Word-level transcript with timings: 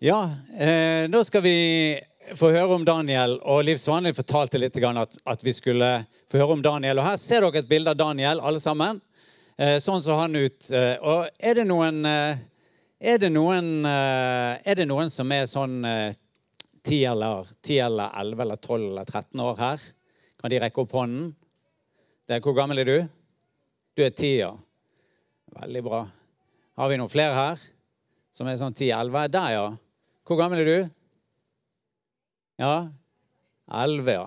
Ja, 0.00 0.30
eh, 0.58 1.08
nå 1.10 1.24
skal 1.26 1.42
vi 1.42 1.98
få 2.38 2.52
høre 2.54 2.70
om 2.70 2.84
Daniel. 2.86 3.32
Og 3.42 3.64
Liv 3.66 3.80
Svanhild 3.82 4.14
fortalte 4.14 4.58
litt 4.60 4.76
at, 4.78 5.16
at, 5.26 5.40
vi 5.42 5.50
skulle 5.52 5.88
få 6.30 6.38
høre 6.38 6.54
om 6.54 6.62
Daniel. 6.62 7.00
Og 7.00 7.08
Her 7.08 7.16
ser 7.18 7.42
dere 7.42 7.58
et 7.58 7.66
bilde 7.66 7.90
av 7.90 7.98
Daniel, 7.98 8.38
alle 8.38 8.60
sammen. 8.62 9.00
Eh, 9.58 9.80
sånn 9.82 9.98
så 9.98 10.14
han 10.20 10.36
ut. 10.38 10.70
Eh, 10.70 11.02
og 11.02 11.26
er 11.42 11.58
det 11.58 11.64
noen 11.66 12.06
eh, 12.06 12.38
er 12.98 13.18
det 13.18 13.32
noen, 13.34 13.72
eh, 13.90 14.60
er 14.62 14.78
det 14.78 14.86
noen 14.86 15.10
som 15.10 15.34
er 15.34 15.50
sånn 15.50 15.82
10 15.82 17.02
eller, 17.10 17.50
10 17.66 17.82
eller 17.88 18.14
11 18.22 18.46
eller 18.46 18.62
12 18.62 18.78
eller 18.78 19.10
13 19.10 19.44
år 19.48 19.58
her? 19.58 19.88
Kan 20.38 20.54
de 20.54 20.62
rekke 20.62 20.82
opp 20.84 20.94
hånden? 20.94 21.34
Det, 22.30 22.38
hvor 22.44 22.54
gammel 22.54 22.84
er 22.84 22.86
du? 22.86 22.96
Du 23.98 24.06
er 24.06 24.14
10, 24.14 24.30
ja. 24.44 24.54
Veldig 25.58 25.84
bra. 25.90 26.04
Har 26.78 26.94
vi 26.94 27.02
noen 27.02 27.10
flere 27.10 27.34
her 27.34 27.68
som 28.30 28.46
er 28.46 28.62
sånn 28.62 28.78
10-11? 28.78 29.30
Der, 29.34 29.52
ja. 29.58 29.68
Hvor 30.28 30.36
gammel 30.36 30.60
er 30.60 30.66
du? 30.68 30.88
Ja? 32.60 32.72
11, 33.72 34.08
ja. 34.12 34.26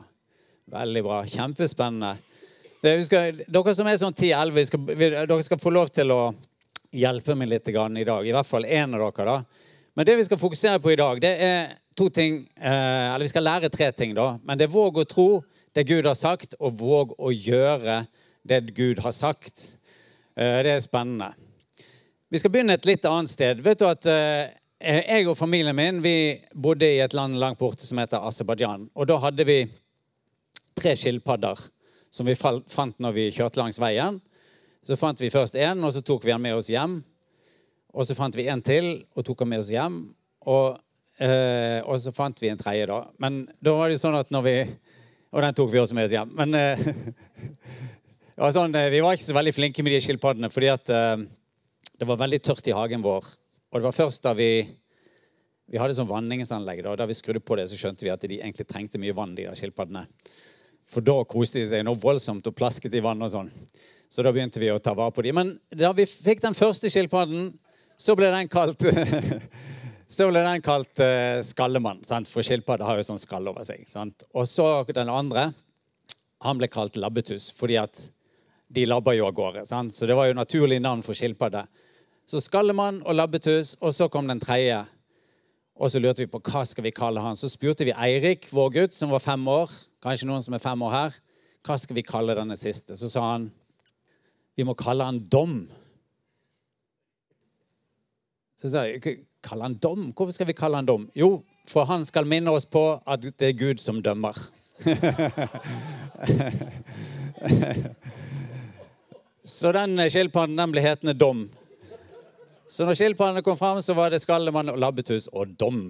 Veldig 0.74 1.02
bra. 1.06 1.20
Kjempespennende. 1.30 2.16
Skal, 3.06 3.44
dere 3.46 3.74
som 3.78 3.86
er 3.86 4.00
sånn 4.02 4.16
10-11, 4.16 4.96
dere 4.98 5.38
skal 5.46 5.60
få 5.62 5.70
lov 5.70 5.92
til 5.94 6.10
å 6.10 6.24
hjelpe 6.90 7.36
meg 7.38 7.52
litt 7.52 7.70
i 7.70 7.76
dag. 7.76 8.26
I 8.26 8.34
hvert 8.34 8.50
fall 8.50 8.66
én 8.66 8.98
av 8.98 9.04
dere. 9.04 9.26
da. 9.28 9.68
Men 9.94 10.08
det 10.10 10.16
vi 10.18 10.26
skal 10.26 10.42
fokusere 10.42 10.82
på 10.82 10.90
i 10.90 10.98
dag, 10.98 11.22
det 11.22 11.32
er 11.46 11.70
to 11.94 12.08
ting. 12.10 12.40
Eh, 12.58 13.06
eller 13.12 13.28
vi 13.28 13.34
skal 13.36 13.46
lære 13.46 13.70
tre 13.70 13.92
ting, 13.94 14.16
da. 14.18 14.40
Men 14.42 14.58
det 14.58 14.66
er 14.66 14.74
våg 14.74 14.98
å 14.98 15.06
tro 15.06 15.28
det 15.76 15.86
Gud 15.86 16.10
har 16.10 16.18
sagt, 16.18 16.58
og 16.58 16.80
våg 16.80 17.14
å 17.22 17.30
gjøre 17.30 18.00
det 18.42 18.64
Gud 18.74 19.04
har 19.06 19.14
sagt. 19.14 19.76
Eh, 20.34 20.64
det 20.66 20.74
er 20.74 20.82
spennende. 20.82 21.30
Vi 22.32 22.42
skal 22.42 22.50
begynne 22.50 22.74
et 22.74 22.90
litt 22.90 23.06
annet 23.06 23.30
sted. 23.30 23.62
Vet 23.62 23.84
du 23.84 23.86
at 23.86 24.10
eh, 24.10 24.50
Jeg 24.82 25.28
og 25.30 25.38
familien 25.38 25.78
min 25.78 26.00
vi 26.02 26.16
bodde 26.58 26.88
i 26.90 27.02
et 27.04 27.14
land 27.14 27.36
langt 27.38 27.60
borte 27.60 27.86
som 27.86 28.00
heter 28.02 28.24
Aserbajdsjan. 28.26 28.88
Og 28.98 29.06
da 29.06 29.20
hadde 29.22 29.46
vi 29.46 29.60
tre 30.78 30.96
skilpadder 30.98 31.60
som 32.12 32.26
vi 32.26 32.34
fant 32.36 32.98
når 32.98 33.14
vi 33.14 33.26
kjørte 33.36 33.62
langs 33.62 33.78
veien. 33.82 34.18
Så 34.82 34.98
fant 34.98 35.20
vi 35.22 35.30
først 35.30 35.54
én, 35.54 35.84
og 35.86 35.94
så 35.94 36.02
tok 36.02 36.26
vi 36.26 36.34
den 36.34 36.42
med 36.42 36.58
oss 36.58 36.72
hjem. 36.74 36.98
Og 37.94 38.08
så 38.08 38.16
fant 38.18 38.36
vi 38.36 38.48
en 38.50 38.64
til 38.66 38.88
og 39.14 39.26
tok 39.28 39.44
den 39.44 39.52
med 39.52 39.62
oss 39.62 39.70
hjem. 39.70 40.00
Og, 40.50 40.80
eh, 41.22 41.78
og 41.86 42.00
så 42.02 42.14
fant 42.16 42.42
vi 42.42 42.50
en 42.50 42.58
tredje, 42.58 42.88
da. 42.90 43.04
Men 43.22 43.44
da 43.62 43.76
var 43.78 43.90
det 43.90 44.00
jo 44.00 44.06
sånn 44.08 44.18
at 44.18 44.34
når 44.34 44.48
vi 44.48 44.58
Og 45.32 45.40
den 45.40 45.54
tok 45.56 45.70
vi 45.72 45.80
også 45.80 45.96
med 45.96 46.10
oss 46.10 46.12
hjem. 46.12 46.34
Men 46.36 46.56
eh, 46.60 46.82
var 48.42 48.52
sånn, 48.52 48.74
eh, 48.76 48.90
vi 48.92 49.00
var 49.00 49.16
ikke 49.16 49.30
så 49.30 49.38
veldig 49.38 49.54
flinke 49.56 49.86
med 49.86 49.94
de 49.96 50.02
skilpaddene, 50.04 50.50
fordi 50.52 50.68
at 50.68 50.92
eh, 50.92 51.22
det 51.96 52.08
var 52.10 52.20
veldig 52.20 52.42
tørt 52.44 52.68
i 52.68 52.74
hagen 52.76 53.06
vår. 53.06 53.30
Og 53.72 53.80
det 53.80 53.88
var 53.88 53.96
først 53.96 54.24
da 54.28 54.36
vi 54.38 54.52
vi 55.72 55.80
hadde 55.80 55.96
sånn 55.96 56.10
vanningsanlegg. 56.10 56.82
Da, 56.84 56.98
da 57.00 57.08
vi 57.08 57.16
skrudde 57.16 57.40
på 57.40 57.56
det, 57.56 57.70
så 57.72 57.78
skjønte 57.80 58.04
vi 58.04 58.12
at 58.12 58.24
de 58.28 58.42
egentlig 58.42 58.68
trengte 58.68 59.00
mye 59.00 59.16
vann, 59.16 59.38
de 59.38 59.46
der 59.48 59.56
skilpaddene. 59.56 60.04
For 60.92 61.06
da 61.06 61.22
koste 61.24 61.62
de 61.62 61.70
seg 61.70 61.86
noe 61.88 62.00
voldsomt 62.00 62.50
og 62.50 62.56
plasket 62.58 62.98
i 62.98 63.04
vann 63.04 63.24
og 63.24 63.32
sånn. 63.32 63.52
Så 64.12 64.26
da 64.26 64.34
begynte 64.36 64.60
vi 64.60 64.68
å 64.74 64.82
ta 64.84 64.92
vare 64.98 65.16
på 65.16 65.24
dem. 65.24 65.38
Men 65.40 65.54
da 65.72 65.94
vi 65.96 66.04
fikk 66.10 66.44
den 66.44 66.58
første 66.58 66.92
skilpadden, 66.92 67.54
så 67.96 68.18
ble 68.20 68.34
den 68.34 68.52
kalt 68.52 68.84
Så 70.12 70.26
ble 70.28 70.42
den 70.44 70.60
kalt 70.60 71.00
uh, 71.00 71.40
Skallemann, 71.40 72.02
sant? 72.04 72.28
for 72.28 72.44
skilpadder 72.44 72.84
har 72.84 72.98
jo 73.00 73.06
sånn 73.08 73.22
skalle 73.22 73.48
over 73.48 73.64
seg. 73.64 73.86
Sant? 73.88 74.26
Og 74.36 74.44
så 74.52 74.66
den 74.92 75.08
andre, 75.08 75.46
han 76.44 76.60
ble 76.60 76.68
kalt 76.68 77.00
Labbetuss 77.00 77.48
fordi 77.56 77.78
at 77.80 78.02
de 78.68 78.84
labber 78.90 79.16
jo 79.16 79.30
av 79.30 79.38
gårde. 79.38 79.64
Sant? 79.70 79.96
Så 79.96 80.10
det 80.10 80.18
var 80.20 80.28
jo 80.28 80.36
naturlig 80.36 80.82
navn 80.84 81.00
for 81.06 81.16
skilpadde. 81.16 81.64
Så 82.28 82.40
Skallemann 82.40 83.02
og 83.06 83.16
labbetus, 83.16 83.76
og 83.82 83.94
så 83.94 84.08
kom 84.08 84.28
den 84.28 84.40
tredje. 84.40 84.84
Og 85.76 85.92
så 85.92 86.00
lurte 86.00 86.22
vi 86.24 86.30
på 86.32 86.42
hva 86.46 86.62
skal 86.68 86.86
vi 86.86 86.94
kalle 86.94 87.24
han. 87.24 87.36
Så 87.36 87.50
spurte 87.50 87.86
vi 87.88 87.96
Eirik, 87.96 88.48
vår 88.54 88.70
gutt, 88.76 88.96
som 88.96 89.10
var 89.12 89.24
fem 89.24 89.48
år. 89.50 89.72
Kanskje 90.04 90.28
noen 90.30 90.44
som 90.46 90.54
er 90.54 90.64
fem 90.64 90.82
år 90.86 90.94
her. 90.94 91.18
Hva 91.66 91.78
skal 91.82 91.98
vi 91.98 92.06
kalle 92.06 92.38
denne 92.38 92.58
siste? 92.58 92.98
Så 92.98 93.10
sa 93.10 93.22
han 93.34 93.52
vi 94.58 94.64
må 94.68 94.74
kalle 94.78 95.04
han 95.08 95.20
Dom. 95.32 95.68
Så 98.60 98.70
sa 98.70 98.84
jeg 98.86 99.02
kalle 99.42 99.64
han 99.66 99.80
Dom? 99.82 100.12
Hvorfor 100.14 100.32
skal 100.36 100.48
vi 100.50 100.54
kalle 100.58 100.78
han 100.78 100.86
Dom? 100.86 101.10
Jo, 101.18 101.44
for 101.70 101.86
han 101.90 102.06
skal 102.06 102.26
minne 102.30 102.52
oss 102.54 102.66
på 102.70 103.02
at 103.02 103.22
det 103.24 103.48
er 103.48 103.58
Gud 103.58 103.78
som 103.82 104.02
dømmer. 104.04 104.38
så 109.44 109.72
den 109.78 110.10
skilpadden 110.10 110.58
den 110.58 110.72
ble 110.74 110.82
hetende 110.86 111.14
Dom. 111.18 111.50
Så 112.72 112.86
når 112.88 112.96
skilpaddene 112.96 113.42
kom 113.44 113.58
fram, 113.60 113.82
så 113.84 113.92
var 113.98 114.14
det 114.14 114.22
skallemann 114.24 114.72
labbetuss 114.80 115.26
og 115.36 115.50
dom. 115.60 115.90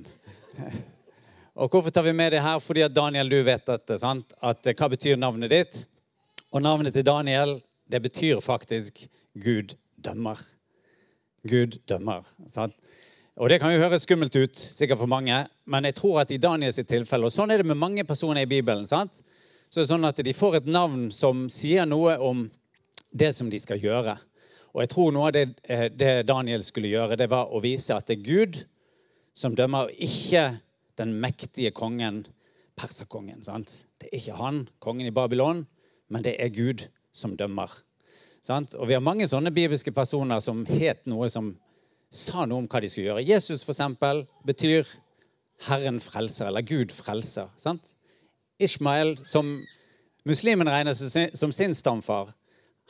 Og 1.54 1.70
hvorfor 1.70 1.94
tar 1.94 2.08
vi 2.08 2.14
med 2.18 2.32
det 2.34 2.40
her? 2.42 2.58
Fordi 2.58 2.82
at 2.82 2.96
Daniel, 2.96 3.30
du 3.30 3.44
vet 3.46 3.68
dette. 3.68 3.98
sant? 4.02 4.34
At 4.42 4.66
Hva 4.66 4.88
betyr 4.90 5.20
navnet 5.20 5.52
ditt? 5.54 5.84
Og 6.50 6.64
navnet 6.66 6.96
til 6.98 7.06
Daniel, 7.06 7.60
det 7.86 8.02
betyr 8.02 8.42
faktisk 8.42 9.04
Gud 9.38 9.76
dømmer. 10.02 10.42
Gud 11.46 11.78
dømmer. 11.86 12.26
sant? 12.50 12.74
Og 13.38 13.50
Det 13.50 13.60
kan 13.62 13.74
jo 13.76 13.84
høres 13.84 14.08
skummelt 14.10 14.36
ut 14.36 14.58
sikkert 14.58 14.98
for 14.98 15.08
mange, 15.08 15.46
men 15.66 15.86
jeg 15.86 15.96
tror 15.96 16.22
at 16.22 16.32
i 16.32 16.42
Daniels 16.42 16.82
tilfelle 16.82 17.26
Og 17.26 17.32
sånn 17.32 17.52
er 17.52 17.62
det 17.62 17.66
med 17.66 17.78
mange 17.78 18.04
personer 18.04 18.42
i 18.42 18.50
Bibelen. 18.50 18.88
sant? 18.88 19.22
Så 19.70 19.82
det 19.82 19.86
er 19.86 19.94
sånn 19.94 20.10
at 20.10 20.18
De 20.18 20.34
får 20.34 20.56
et 20.56 20.66
navn 20.66 21.12
som 21.12 21.48
sier 21.48 21.86
noe 21.86 22.18
om 22.18 22.50
det 23.14 23.36
som 23.36 23.50
de 23.50 23.60
skal 23.60 23.78
gjøre. 23.78 24.18
Og 24.72 24.84
jeg 24.84 24.92
tror 24.94 25.12
noe 25.12 25.30
av 25.30 25.36
det, 25.36 25.46
eh, 25.64 25.88
det, 25.92 26.28
Daniel 26.28 26.64
skulle 26.64 26.92
gjøre, 26.92 27.18
det 27.20 27.30
var 27.32 27.52
å 27.52 27.62
vise 27.64 27.96
at 27.96 28.08
det 28.08 28.20
er 28.20 28.28
Gud 28.28 28.62
som 29.36 29.56
dømmer, 29.56 29.92
ikke 30.00 30.62
den 31.00 31.14
mektige 31.20 31.72
kongen, 31.76 32.26
perserkongen. 32.80 33.44
Sant? 33.44 33.86
Det 34.00 34.10
er 34.10 34.20
ikke 34.20 34.40
han, 34.40 34.66
kongen 34.80 35.08
i 35.08 35.16
Babylon, 35.16 35.66
men 36.12 36.24
det 36.24 36.38
er 36.40 36.54
Gud 36.56 36.88
som 37.16 37.36
dømmer. 37.38 37.72
Sant? 38.42 38.76
Og 38.76 38.88
vi 38.90 38.96
har 38.96 39.04
mange 39.04 39.28
sånne 39.30 39.54
bibelske 39.54 39.94
personer 39.96 40.40
som 40.44 40.64
het 40.70 41.06
noe 41.10 41.30
som 41.30 41.54
sa 42.12 42.46
noe 42.46 42.64
om 42.64 42.68
hva 42.68 42.82
de 42.84 42.90
skulle 42.92 43.10
gjøre. 43.12 43.28
Jesus 43.28 43.64
for 43.64 43.76
eksempel, 43.76 44.26
betyr 44.48 44.88
Herren 45.68 46.00
frelser, 46.02 46.50
eller 46.50 46.66
Gud 46.66 46.92
frelser. 46.96 47.52
Sant? 47.60 47.94
Ishmael, 48.62 49.18
som 49.24 49.60
muslimen 50.28 50.70
regner 50.70 50.96
som 50.96 51.54
sin 51.56 51.76
stamfar, 51.78 52.34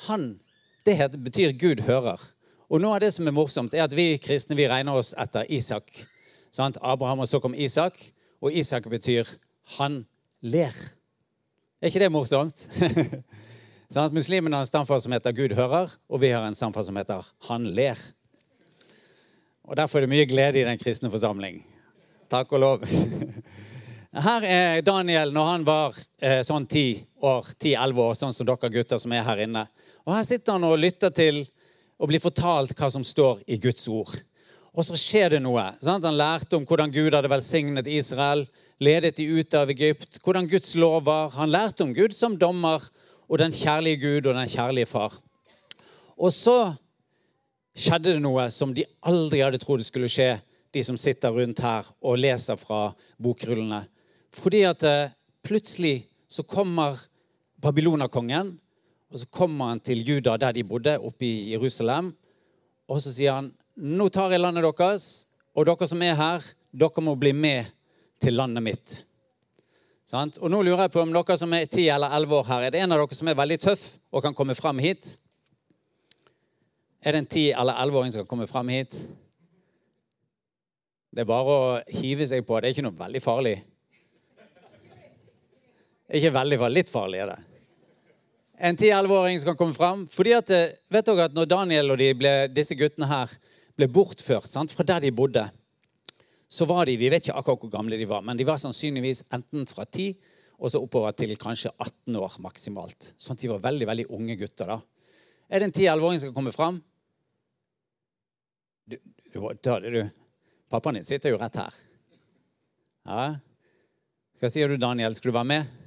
han 0.07 0.39
det 0.85 1.23
betyr 1.23 1.51
Gud 1.51 1.83
hører. 1.87 2.21
Og 2.71 2.81
noe 2.81 2.95
av 2.95 3.03
det 3.03 3.11
som 3.13 3.27
er 3.27 3.35
morsomt, 3.35 3.73
er 3.75 3.83
at 3.83 3.95
vi 3.95 4.15
kristne 4.21 4.55
vi 4.55 4.69
regner 4.69 4.95
oss 4.95 5.11
etter 5.19 5.49
Isak. 5.51 5.91
Sant? 6.51 6.79
Abraham, 6.81 7.23
og 7.23 7.27
så 7.27 7.41
kom 7.43 7.55
Isak. 7.55 7.99
Og 8.41 8.53
Isak 8.53 8.89
betyr 8.89 9.27
'han 9.77 10.05
ler'. 10.43 10.95
Er 11.81 11.87
ikke 11.87 11.99
det 11.99 12.11
morsomt? 12.11 12.69
sånn 13.93 14.13
Muslimene 14.13 14.55
har 14.55 14.63
en 14.63 14.71
stamfar 14.71 14.99
som 14.99 15.11
heter 15.11 15.31
'Gud 15.31 15.51
hører', 15.51 15.97
og 16.09 16.21
vi 16.21 16.29
har 16.29 16.47
en 16.47 16.55
stamfar 16.55 16.83
som 16.83 16.95
heter 16.95 17.25
'Han 17.47 17.67
ler'. 17.67 18.13
Og 19.63 19.77
Derfor 19.77 19.97
er 19.97 20.01
det 20.01 20.09
mye 20.09 20.25
glede 20.25 20.59
i 20.59 20.63
den 20.63 20.77
kristne 20.77 21.11
forsamling. 21.11 21.63
Takk 22.29 22.51
og 22.51 22.59
lov. 22.59 22.81
Her 24.11 24.43
er 24.43 24.81
Daniel 24.83 25.29
når 25.31 25.45
han 25.47 25.61
var 25.63 25.95
eh, 26.19 26.41
sånn 26.43 26.65
10 26.67 26.97
år, 27.23 27.45
10-11 27.55 27.99
år, 28.03 28.15
sånn 28.19 28.33
som 28.35 28.47
dere 28.49 28.69
gutter 28.73 28.99
som 28.99 29.13
er 29.15 29.23
her 29.23 29.39
inne. 29.45 29.63
Og 30.03 30.11
Her 30.11 30.25
sitter 30.27 30.57
han 30.57 30.65
og 30.67 30.81
lytter 30.81 31.13
til 31.15 31.45
og 31.95 32.09
blir 32.11 32.19
fortalt 32.19 32.73
hva 32.75 32.89
som 32.91 33.05
står 33.07 33.39
i 33.47 33.55
Guds 33.61 33.87
ord. 33.87 34.11
Og 34.75 34.83
så 34.83 34.97
skjer 34.99 35.37
det 35.37 35.39
noe. 35.45 35.63
Sant? 35.79 36.03
Han 36.03 36.19
lærte 36.19 36.57
om 36.57 36.65
hvordan 36.67 36.91
Gud 36.91 37.15
hadde 37.15 37.31
velsignet 37.31 37.87
Israel, 37.87 38.43
ledet 38.83 39.13
de 39.15 39.29
ut 39.31 39.55
av 39.55 39.71
Egypt, 39.71 40.19
hvordan 40.25 40.49
Guds 40.51 40.75
lov 40.75 41.05
var. 41.07 41.31
Han 41.37 41.51
lærte 41.53 41.87
om 41.87 41.95
Gud 41.95 42.11
som 42.15 42.35
dommer 42.39 42.83
og 43.31 43.39
den 43.39 43.55
kjærlige 43.55 44.01
Gud 44.03 44.27
og 44.27 44.35
den 44.35 44.51
kjærlige 44.51 44.91
far. 44.91 45.15
Og 46.19 46.35
så 46.35 46.73
skjedde 47.71 48.17
det 48.17 48.25
noe 48.27 48.49
som 48.51 48.75
de 48.75 48.83
aldri 49.07 49.39
hadde 49.39 49.63
trodd 49.63 49.87
skulle 49.87 50.11
skje, 50.11 50.33
de 50.75 50.83
som 50.83 50.99
sitter 50.99 51.31
rundt 51.31 51.63
her 51.63 51.87
og 52.03 52.19
leser 52.19 52.59
fra 52.59 52.89
bokrullene. 53.23 53.85
Fordi 54.31 54.63
at 54.67 54.83
eh, 54.87 55.13
plutselig 55.43 56.07
så 56.31 56.43
kommer 56.47 56.99
babylonerkongen 57.61 58.55
og 59.11 59.19
så 59.19 59.27
kommer 59.27 59.73
han 59.73 59.79
til 59.83 60.03
Juda, 60.07 60.37
der 60.39 60.55
de 60.55 60.63
bodde, 60.63 60.95
oppe 60.99 61.25
i 61.27 61.51
Jerusalem. 61.51 62.13
Og 62.87 63.01
så 63.01 63.11
sier 63.11 63.33
han, 63.33 63.53
'Nå 63.75 64.09
tar 64.09 64.31
jeg 64.31 64.39
landet 64.39 64.63
deres, 64.63 65.27
og 65.55 65.65
dere 65.65 65.87
som 65.87 66.01
er 66.01 66.15
her, 66.15 66.43
dere 66.71 67.01
må 67.01 67.15
bli 67.15 67.31
med 67.31 67.65
til 68.19 68.33
landet 68.33 68.63
mitt.' 68.63 69.05
Og 70.13 70.49
nå 70.51 70.61
lurer 70.61 70.81
jeg 70.81 70.91
på 70.91 71.01
om 71.01 71.13
dere 71.13 71.37
som 71.37 71.53
er 71.53 71.65
10 71.65 71.87
eller 71.87 72.09
11 72.09 72.35
år 72.35 72.43
her, 72.43 72.61
er 72.61 72.69
det 72.69 72.81
en 72.81 72.91
av 72.91 72.99
dere 72.99 73.15
som 73.15 73.27
er 73.27 73.33
veldig 73.33 73.59
tøff 73.59 73.97
og 74.11 74.23
kan 74.23 74.33
komme 74.33 74.55
fram 74.55 74.77
hit? 74.77 75.17
Er 77.01 77.11
det 77.11 77.17
en 77.17 77.27
10- 77.27 77.59
eller 77.61 77.73
11-åring 77.73 78.11
som 78.11 78.21
kan 78.21 78.27
komme 78.27 78.47
fram 78.47 78.67
hit? 78.67 78.91
Det 81.11 81.21
er 81.21 81.25
bare 81.25 81.43
å 81.43 81.81
hive 81.87 82.27
seg 82.27 82.45
på. 82.45 82.59
Det 82.59 82.67
er 82.67 82.73
ikke 82.75 82.83
noe 82.83 82.99
veldig 82.99 83.21
farlig. 83.21 83.63
Ikke 86.11 86.33
veldig 86.35 86.59
farlig. 86.59 86.81
Litt 86.81 86.91
farlig 86.91 87.23
er 87.23 87.33
det 87.33 87.39
en 88.61 88.77
10-11-åring 88.77 89.39
som 89.39 89.55
komme 89.57 89.73
fram. 89.73 90.05
Fordi 90.07 90.35
at, 90.37 90.49
eh, 90.53 90.75
vet 90.89 91.05
dere 91.05 91.25
at 91.25 91.33
når 91.33 91.49
Daniel 91.49 91.91
og 91.91 91.97
de 91.97 92.11
ble, 92.13 92.33
disse 92.53 92.77
guttene 92.77 93.09
her 93.09 93.33
ble 93.77 93.87
bortført 93.89 94.53
sant, 94.53 94.71
fra 94.71 94.85
der 94.85 95.01
de 95.01 95.11
bodde, 95.11 95.47
så 96.51 96.67
var 96.67 96.85
de 96.85 96.97
Vi 96.97 97.09
vet 97.09 97.25
ikke 97.25 97.37
akkurat 97.39 97.59
hvor 97.59 97.71
gamle 97.71 97.97
de 97.97 98.05
var, 98.05 98.21
men 98.21 98.37
de 98.37 98.43
var 98.43 98.57
sannsynligvis 98.57 99.23
enten 99.31 99.65
fra 99.65 99.85
10 99.85 100.15
og 100.59 100.69
så 100.69 100.81
oppover 100.83 101.11
til 101.11 101.35
kanskje 101.37 101.71
18 101.79 102.15
år 102.15 102.37
maksimalt. 102.39 103.13
Sånn 103.17 103.33
at 103.33 103.41
de 103.41 103.49
var 103.49 103.63
veldig 103.63 103.87
veldig 103.87 104.05
unge 104.13 104.35
gutter. 104.35 104.67
da. 104.67 104.81
Er 105.49 105.59
det 105.59 105.65
en 105.65 105.73
10-11-åring 105.73 106.19
som 106.19 106.29
skal 106.29 106.35
komme 106.35 106.51
fram? 106.51 106.81
Du, 108.85 108.97
du, 109.33 109.39
du, 109.63 109.89
du. 109.89 110.09
Pappaen 110.69 110.99
din 110.99 111.03
sitter 111.03 111.31
jo 111.31 111.37
rett 111.41 111.55
her. 111.55 111.73
Ja. 113.07 113.39
Hva 114.37 114.49
sier 114.49 114.67
du, 114.67 114.77
Daniel? 114.77 115.15
Skal 115.15 115.31
du 115.31 115.37
være 115.39 115.49
med? 115.49 115.80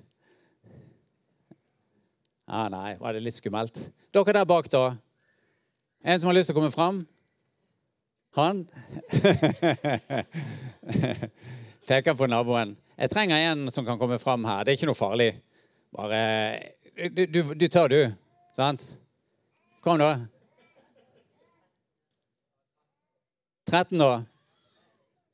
Ja, 2.44 2.67
nei, 2.69 2.94
var 3.00 3.17
det 3.17 3.23
litt 3.25 3.38
skummelt? 3.38 3.79
Dere 4.12 4.35
der 4.37 4.49
bak, 4.49 4.69
da? 4.73 4.96
En 6.05 6.20
som 6.20 6.29
har 6.29 6.37
lyst 6.37 6.50
til 6.50 6.56
å 6.56 6.58
komme 6.58 6.75
fram? 6.75 7.00
Han? 8.37 8.64
Peker 11.88 12.17
på 12.19 12.29
naboen. 12.29 12.75
Jeg 12.99 13.12
trenger 13.14 13.46
en 13.49 13.70
som 13.73 13.87
kan 13.87 13.99
komme 14.00 14.19
fram 14.20 14.44
her. 14.44 14.64
Det 14.64 14.75
er 14.75 14.79
ikke 14.79 14.91
noe 14.91 14.99
farlig. 14.99 15.31
Bare 15.94 16.20
Du, 16.94 17.25
du, 17.26 17.41
du 17.58 17.64
tør, 17.67 17.91
du. 17.91 18.12
Sant? 18.55 18.82
Kom, 19.82 19.99
da. 19.99 20.12
13 23.70 23.99
da? 23.99 24.12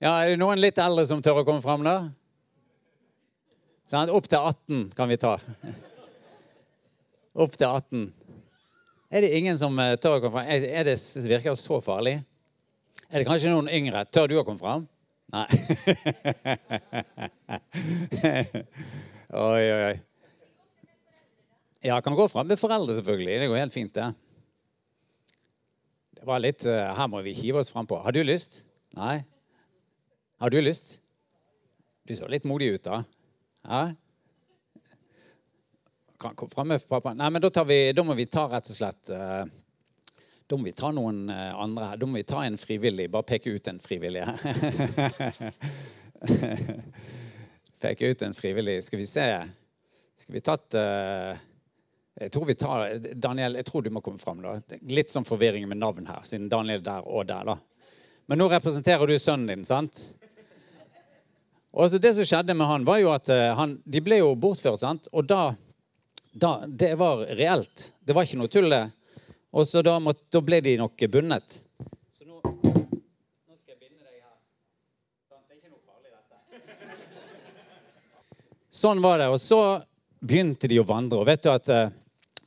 Ja, 0.01 0.15
er 0.23 0.33
det 0.33 0.41
noen 0.41 0.63
litt 0.63 0.79
eldre 0.81 1.05
som 1.09 1.21
tør 1.21 1.43
å 1.43 1.45
komme 1.45 1.61
fram, 1.65 1.85
da? 1.85 2.09
Sant? 3.91 4.13
Opp 4.15 4.31
til 4.31 4.39
18 4.39 4.87
kan 4.97 5.11
vi 5.11 5.19
ta. 5.21 5.35
Opp 7.35 7.55
til 7.55 7.67
18. 7.69 8.09
Er 9.11 9.23
det 9.23 9.31
ingen 9.39 9.59
som 9.59 9.79
eh, 9.79 9.97
tør 10.03 10.19
å 10.19 10.23
komme 10.23 10.41
fram? 10.41 10.49
Er 10.51 10.85
det, 10.87 10.97
virker 11.31 11.55
så 11.59 11.81
farlig? 11.83 12.17
Er 13.11 13.23
det 13.23 13.27
kanskje 13.29 13.53
noen 13.53 13.71
yngre? 13.71 14.03
Tør 14.11 14.31
du 14.31 14.37
å 14.41 14.45
komme 14.47 14.59
fram? 14.59 14.87
Nei. 15.31 15.47
oi, 19.31 19.63
oi, 19.63 19.83
oi. 19.91 19.97
Ja, 21.87 22.01
kan 22.03 22.19
gå 22.19 22.27
fram 22.29 22.51
med 22.51 22.59
foreldre, 22.61 22.99
selvfølgelig. 22.99 23.39
Det 23.41 23.49
går 23.51 23.63
helt 23.63 23.75
fint, 23.75 23.95
det. 23.95 24.11
Det 26.21 26.27
var 26.29 26.43
litt 26.43 26.67
uh, 26.69 26.91
Her 26.99 27.07
må 27.09 27.23
vi 27.25 27.33
hive 27.39 27.63
oss 27.63 27.71
frampå. 27.73 28.03
Har 28.05 28.13
du 28.13 28.21
lyst? 28.27 28.65
Nei? 28.99 29.23
Har 30.43 30.51
du 30.53 30.59
lyst? 30.61 30.99
Du 32.05 32.13
så 32.19 32.29
litt 32.29 32.45
modig 32.49 32.75
ut, 32.75 32.85
da. 32.85 33.05
Ja? 33.65 33.83
Kan 36.21 36.37
fram 36.53 36.69
med 36.69 36.85
pappa. 36.89 37.15
Nei, 37.17 37.31
men 37.33 37.41
da, 37.41 37.63
vi, 37.65 37.79
da, 37.97 38.03
må 38.05 38.13
vi 38.19 38.27
ta 38.29 38.45
rett 38.51 38.69
og 38.69 38.77
slett 38.77 39.09
uh, 39.15 39.47
da 40.51 40.57
må 40.59 40.67
vi 40.67 40.73
ta 40.75 40.89
noen 40.91 41.29
eh, 41.31 41.55
andre 41.55 41.93
her. 41.93 41.99
Da 42.01 42.07
må 42.11 42.19
vi 42.19 42.25
ta 42.27 42.41
en 42.43 42.57
frivillig. 42.59 43.07
Bare 43.15 43.23
peke 43.23 43.53
ut 43.55 43.69
en 43.71 43.79
frivillig. 43.79 44.25
peke 47.85 48.11
ut 48.11 48.25
en 48.27 48.35
frivillig. 48.35 48.81
Skal 48.83 48.99
vi 48.99 49.07
se 49.07 49.47
Skal 50.19 50.35
vi 50.35 50.43
tatt 50.43 50.75
uh, 50.75 51.39
jeg 52.21 52.33
tror 52.35 52.49
vi 52.51 52.59
tar, 52.59 52.99
Daniel, 53.15 53.55
jeg 53.61 53.69
tror 53.71 53.87
du 53.87 53.93
må 53.95 54.03
komme 54.03 54.19
fram. 54.19 54.43
da. 54.43 54.59
Litt 54.91 55.15
sånn 55.15 55.25
forvirring 55.25 55.71
med 55.71 55.79
navn 55.79 56.11
her, 56.11 56.19
siden 56.27 56.51
Daniel 56.51 56.83
er 56.83 56.87
der 56.89 57.07
og 57.07 57.31
der. 57.31 57.47
da. 57.47 57.55
Men 58.27 58.43
nå 58.43 58.51
representerer 58.51 59.07
du 59.07 59.15
sønnen 59.23 59.55
din, 59.55 59.63
sant? 59.65 60.03
Og 61.71 61.87
så 61.89 62.03
Det 62.03 62.11
som 62.19 62.27
skjedde 62.27 62.59
med 62.59 62.67
han, 62.67 62.85
var 62.85 62.99
jo 62.99 63.15
at 63.15 63.31
han, 63.31 63.79
de 63.87 64.03
ble 64.03 64.19
jo 64.19 64.35
bortført. 64.35 64.83
sant? 64.83 65.07
Og 65.15 65.31
da, 65.31 65.55
da 66.31 66.67
Det 66.67 66.95
var 66.95 67.27
reelt. 67.37 67.93
Det 68.01 68.15
var 68.15 68.27
ikke 68.27 68.39
noe 68.41 68.51
tull, 68.53 68.71
det. 68.71 68.91
Og 69.51 69.67
så 69.67 69.83
da, 69.83 69.97
måtte, 69.99 70.23
da, 70.31 70.41
ble 70.47 70.61
de 70.63 70.77
nok 70.79 71.03
bundet. 71.11 71.57
Så 72.15 72.25
nå, 72.25 72.39
nå, 72.39 73.57
skal 73.59 73.75
jeg 73.75 73.81
binde 73.81 74.05
deg 74.05 74.21
her. 74.23 74.37
Sånn, 75.27 75.43
det 75.49 75.57
er 75.57 75.59
ikke 75.59 75.73
noe 75.75 75.83
farlig, 75.83 76.11
dette. 76.15 76.61
Sånn 78.71 79.03
var 79.03 79.19
det. 79.19 79.29
Og 79.35 79.43
så 79.43 79.61
begynte 80.23 80.71
de 80.71 80.79
å 80.79 80.87
vandre. 80.87 81.19
Og 81.19 81.27
vet 81.27 81.43
du 81.43 81.51
at 81.51 81.71
uh, 81.75 81.91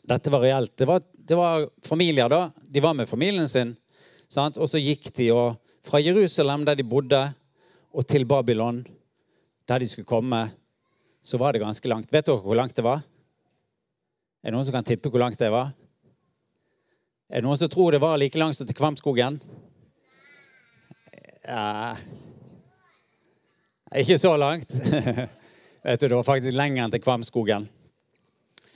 dette 0.07 0.31
var 0.31 0.45
reelt? 0.47 0.75
Det 0.79 0.87
var, 0.87 1.03
det 1.13 1.35
var, 1.39 1.67
familier, 1.83 2.31
da. 2.31 2.47
De 2.55 2.83
var 2.83 2.95
med 2.95 3.11
familien 3.11 3.51
sin. 3.51 3.75
Sant? 4.31 4.57
Og 4.57 4.71
så 4.71 4.79
gikk 4.79 5.11
de 5.19 5.33
og, 5.35 5.59
fra 5.83 5.99
Jerusalem, 5.99 6.63
der 6.63 6.79
de 6.79 6.87
bodde, 6.87 7.25
og 7.93 8.07
til 8.07 8.23
Babylon, 8.25 8.79
der 9.67 9.83
de 9.83 9.87
skulle 9.91 10.07
komme, 10.07 10.47
så 11.23 11.37
var 11.37 11.53
det 11.53 11.61
ganske 11.63 11.87
langt. 11.91 12.11
Vet 12.11 12.25
dere 12.31 12.41
hvor 12.41 12.57
langt 12.57 12.75
det 12.79 12.85
var? 12.85 13.03
Er 14.43 14.51
det 14.51 14.57
noen 14.57 14.65
som 14.67 14.75
kan 14.75 14.83
tippe 14.83 15.07
hvor 15.07 15.21
langt 15.23 15.39
det 15.39 15.47
var? 15.53 15.69
Er 17.31 17.39
det 17.39 17.47
noen 17.47 17.57
som 17.57 17.69
tror 17.71 17.95
det 17.95 18.01
var 18.03 18.17
like 18.19 18.35
langt 18.37 18.57
som 18.57 18.67
til 18.67 18.75
Kvamskogen? 18.75 19.37
Ja. 21.47 21.95
Ikke 23.95 24.17
så 24.19 24.33
langt. 24.37 24.73
Vet 25.83 26.01
du, 26.01 26.07
Det 26.07 26.15
var 26.15 26.27
faktisk 26.27 26.57
lenger 26.59 26.83
enn 26.83 26.91
til 26.91 27.01
Kvamskogen. 27.03 27.69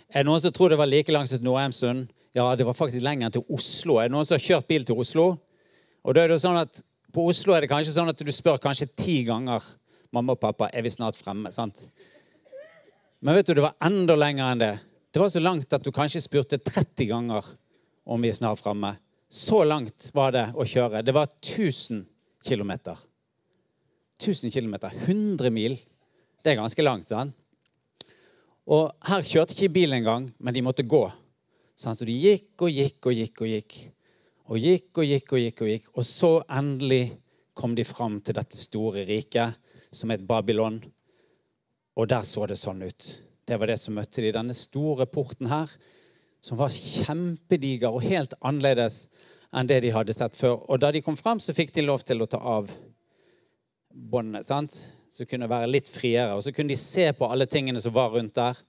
Er 0.08 0.24
det 0.24 0.30
noen 0.30 0.40
som 0.40 0.56
tror 0.56 0.72
det 0.72 0.80
var 0.80 0.88
like 0.88 1.12
langt 1.12 1.34
som 1.34 1.42
til 1.42 1.50
Noheimsund? 1.50 2.08
Ja, 2.32 2.48
det 2.56 2.66
var 2.68 2.80
faktisk 2.80 3.04
lenger 3.04 3.28
enn 3.28 3.36
til 3.36 3.46
Oslo. 3.52 4.00
Er 4.00 4.08
det 4.08 4.16
noen 4.16 4.28
som 4.28 4.40
har 4.40 4.48
kjørt 4.48 4.72
bil 4.72 4.88
til 4.88 5.04
Oslo? 5.04 5.30
Og 6.08 6.16
da 6.16 6.24
er 6.24 6.32
det 6.32 6.42
sånn 6.44 6.60
at 6.64 6.84
På 7.12 7.24
Oslo 7.32 7.54
er 7.56 7.64
det 7.64 7.72
kanskje 7.72 7.96
sånn 7.96 8.12
at 8.12 8.20
du 8.20 8.32
spør 8.36 8.60
kanskje 8.62 8.90
ti 9.00 9.22
ganger 9.26 9.64
mamma 10.14 10.36
og 10.36 10.42
pappa 10.42 10.68
er 10.72 10.84
vi 10.84 10.92
snart 10.92 11.18
fremme. 11.20 11.52
sant? 11.52 11.90
Men 13.20 13.36
vet 13.36 13.48
du, 13.48 13.56
det 13.58 13.64
var 13.64 13.76
enda 13.82 14.16
lenger 14.16 14.52
enn 14.52 14.62
det. 14.62 14.76
Det 15.18 15.22
var 15.22 15.30
så 15.30 15.40
langt 15.40 15.74
at 15.74 15.82
du 15.82 15.90
kanskje 15.90 16.20
spurte 16.22 16.60
30 16.62 17.08
ganger 17.10 17.46
om 18.06 18.22
vi 18.22 18.30
er 18.30 18.36
snart 18.38 18.60
framme. 18.62 18.92
Så 19.34 19.64
langt 19.66 20.12
var 20.14 20.36
det 20.36 20.44
å 20.54 20.62
kjøre. 20.62 21.02
Det 21.02 21.16
var 21.18 21.32
1000 21.42 22.04
km. 22.46 22.76
1000 24.22 24.54
km. 24.54 24.76
100 24.86 25.50
mil. 25.50 25.80
Det 26.44 26.54
er 26.54 26.60
ganske 26.62 26.86
langt. 26.86 27.10
sant? 27.10 27.34
Og 28.70 28.94
her 29.10 29.26
kjørte 29.26 29.58
ikke 29.58 29.74
bilen 29.80 30.04
engang, 30.04 30.30
men 30.38 30.54
de 30.54 30.62
måtte 30.62 30.86
gå. 30.86 31.08
Så 31.74 31.98
de 32.06 32.14
gikk 32.14 32.62
og 32.62 32.78
gikk 32.78 33.10
og 33.10 33.18
gikk 33.18 33.42
og 33.42 33.54
gikk. 33.56 33.78
Og 34.54 34.62
gikk 34.70 35.02
og 35.02 35.14
gikk 35.16 35.34
og 35.34 35.46
gikk. 35.48 35.62
Og 35.66 35.74
gikk. 35.74 35.94
Og 35.98 36.06
så 36.06 36.36
endelig 36.46 37.06
kom 37.58 37.74
de 37.74 37.90
fram 37.90 38.22
til 38.22 38.38
dette 38.38 38.66
store 38.70 39.10
riket 39.10 39.58
som 39.90 40.14
het 40.14 40.30
Babylon. 40.30 40.78
Og 41.98 42.06
der 42.06 42.22
så 42.22 42.46
det 42.46 42.62
sånn 42.62 42.86
ut. 42.86 43.16
Det 43.48 43.56
var 43.56 43.72
det 43.72 43.78
som 43.80 43.96
møtte 43.96 44.20
de. 44.22 44.34
Denne 44.36 44.56
store 44.56 45.06
porten 45.08 45.48
her 45.48 45.72
som 46.44 46.60
var 46.60 46.74
kjempediger 46.74 47.94
og 47.94 48.04
helt 48.04 48.36
annerledes 48.46 49.06
enn 49.56 49.70
det 49.70 49.80
de 49.86 49.94
hadde 49.96 50.16
sett 50.16 50.36
før. 50.36 50.60
Og 50.68 50.82
da 50.84 50.92
de 50.92 51.02
kom 51.04 51.16
fram, 51.16 51.40
så 51.40 51.56
fikk 51.56 51.72
de 51.76 51.86
lov 51.86 52.04
til 52.04 52.22
å 52.22 52.28
ta 52.28 52.42
av 52.44 52.68
båndene. 53.90 54.44
sant? 54.44 54.76
Så 55.12 55.26
kunne 55.26 55.48
være 55.50 55.72
litt 55.72 55.88
friere. 55.90 56.36
Og 56.36 56.44
så 56.44 56.52
kunne 56.52 56.74
de 56.74 56.80
se 56.80 57.08
på 57.16 57.30
alle 57.32 57.48
tingene 57.48 57.80
som 57.82 57.96
var 57.96 58.12
rundt 58.12 58.36
der. 58.36 58.60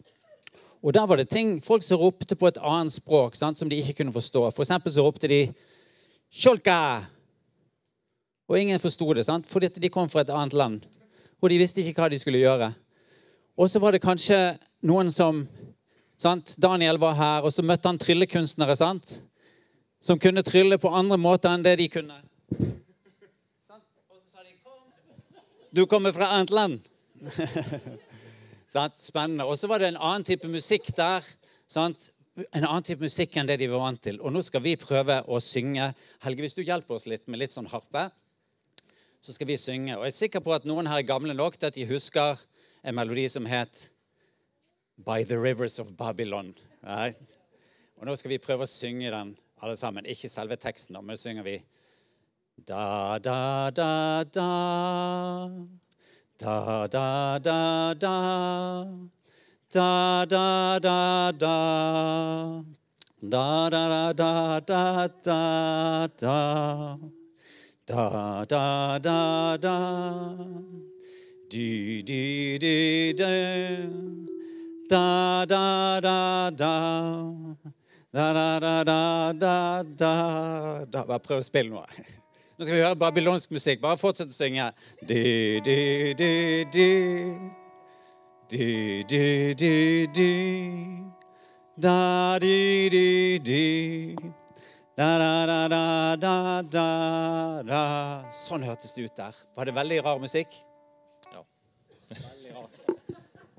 Og 0.79 0.95
der 0.95 1.07
var 1.11 1.19
det 1.19 1.29
ting, 1.29 1.59
folk 1.61 1.83
som 1.83 1.99
ropte 1.99 2.39
på 2.39 2.47
et 2.47 2.63
annet 2.63 2.95
språk 2.95 3.35
sant, 3.35 3.59
som 3.59 3.69
de 3.69 3.77
ikke 3.77 3.99
kunne 3.99 4.15
forstå. 4.15 4.45
For 4.55 4.63
eksempel 4.63 4.95
så 4.95 5.03
ropte 5.03 5.29
de 5.29 5.53
'Sjolka'. 6.31 7.05
Og 8.49 8.61
ingen 8.61 8.79
forsto 8.79 9.13
det, 9.13 9.27
sant? 9.27 9.47
fordi 9.47 9.69
de 9.69 9.89
kom 9.89 10.09
fra 10.09 10.21
et 10.21 10.31
annet 10.31 10.53
land. 10.53 10.87
Og 11.43 11.51
de 11.51 11.59
visste 11.59 11.83
ikke 11.83 12.03
hva 12.03 12.09
de 12.09 12.19
skulle 12.19 12.39
gjøre. 12.39 12.73
Og 13.57 13.71
så 13.71 13.79
var 13.79 13.91
det 13.91 14.01
kanskje 14.01 14.59
noen 14.83 15.11
som 15.13 15.47
Sant? 16.19 16.57
Daniel 16.59 16.99
var 16.99 17.13
her, 17.15 17.45
og 17.47 17.53
så 17.55 17.63
møtte 17.63 17.87
han 17.87 17.99
tryllekunstnere 18.03 18.75
sant? 18.75 19.21
som 20.01 20.19
kunne 20.19 20.43
trylle 20.43 20.79
på 20.79 20.91
andre 20.95 21.19
måter 21.19 21.51
enn 21.51 21.65
det 21.67 21.77
de 21.81 21.89
kunne. 21.91 22.19
Og 22.55 22.61
så 23.67 23.79
sa 24.31 24.45
de 24.45 24.55
Kom. 24.63 24.85
Du 25.75 25.87
kommer 25.87 26.15
fra 26.15 26.31
annet 26.37 26.55
land. 26.55 26.79
Spennende. 28.95 29.45
Og 29.45 29.59
så 29.59 29.67
var 29.67 29.83
det 29.83 29.91
en 29.91 29.99
annen 29.99 30.27
type 30.27 30.49
musikk 30.49 30.93
der. 30.97 31.27
Sant? 31.67 32.13
En 32.55 32.63
annen 32.63 32.87
type 32.87 33.03
musikk 33.03 33.35
enn 33.37 33.51
det 33.51 33.59
de 33.59 33.71
var 33.73 33.83
vant 33.89 34.03
til. 34.03 34.21
Og 34.23 34.33
nå 34.33 34.43
skal 34.47 34.63
vi 34.63 34.77
prøve 34.79 35.19
å 35.27 35.41
synge. 35.43 35.91
Helge, 36.23 36.47
hvis 36.47 36.55
du 36.55 36.63
hjelper 36.63 36.95
oss 36.95 37.09
litt 37.11 37.27
med 37.27 37.43
litt 37.43 37.55
sånn 37.55 37.71
harpe, 37.73 38.07
så 39.19 39.35
skal 39.35 39.51
vi 39.51 39.59
synge. 39.59 39.97
Og 39.99 40.07
jeg 40.07 40.15
er 40.15 40.21
sikker 40.21 40.45
på 40.45 40.55
at 40.55 40.69
noen 40.69 40.87
her 40.87 41.03
er 41.03 41.11
gamle 41.11 41.35
nok 41.35 41.59
til 41.59 41.73
at 41.73 41.79
de 41.79 41.89
husker 41.91 42.39
en 42.87 42.95
melodi 42.95 43.27
som 43.33 43.49
het 43.51 43.89
By 45.05 45.25
the 45.25 45.39
rivers 45.39 45.79
of 45.79 45.97
Babylon. 45.97 46.55
Og 47.99 48.07
nå 48.07 48.15
skal 48.19 48.33
vi 48.35 48.39
prøve 48.43 48.67
å 48.67 48.71
synge 48.71 49.11
den 49.15 49.35
alle 49.63 49.77
sammen. 49.79 50.07
Ikke 50.07 50.31
selve 50.31 50.59
teksten, 50.59 50.99
men 51.05 51.19
synger 51.19 51.47
vi 51.47 51.59
Da, 52.67 53.19
da, 53.23 53.71
da, 53.71 54.25
da. 54.25 55.51
Da, 56.39 56.87
da, 56.87 57.39
da, 57.39 57.95
da. 57.95 58.15
Da, 59.71 60.25
da, 60.25 60.79
da, 60.79 61.33
da. 61.33 62.65
Da, 63.21 63.69
da, 63.71 64.13
da, 64.13 64.61
da, 64.61 65.09
da, 65.25 66.09
da. 66.21 66.99
Da, 67.87 68.45
da, 68.45 68.99
da, 68.99 69.57
da. 69.57 69.79
Du, 71.51 72.03
du, 72.03 72.59
du, 72.59 73.13
du. 73.13 74.28
Da, 74.89 75.45
da, 75.47 76.01
da, 76.01 76.51
da. 76.51 76.75
Da, 78.11 78.33
da, 78.33 78.59
da, 78.59 79.33
da, 79.33 79.83
da, 79.83 80.85
da. 80.89 81.03
Bare 81.05 81.21
prøv 81.21 81.43
å 81.43 81.45
spille 81.45 81.69
noe. 81.69 81.85
Nå 82.57 82.65
skal 82.65 82.73
vi 82.73 82.81
høre 82.81 82.97
babylonsk 82.97 83.53
musikk. 83.53 83.83
Bare 83.83 84.01
fortsett 84.01 84.33
å 84.33 84.37
synge. 84.37 84.71
Du, 85.05 85.61
du, 85.67 85.77
du, 86.17 86.31
du. 86.73 86.89
Du, 88.49 88.65
du, 89.13 89.25
du, 89.61 89.75
du. 90.17 90.33
Da, 91.77 92.39
du, 92.41 92.89
du, 92.89 93.05
du. 93.45 94.33
Da, 94.97 95.11
da, 95.21 95.35
da, 95.47 95.59
da, 95.69 95.85
da, 96.17 96.37
da, 96.65 96.89
da. 97.69 97.83
Sånn 98.33 98.65
hørtes 98.65 98.97
det 98.97 99.05
ut 99.05 99.21
der. 99.21 99.37
Var 99.53 99.69
det 99.69 99.77
veldig 99.77 100.01
rar 100.09 100.25
musikk? 100.25 100.57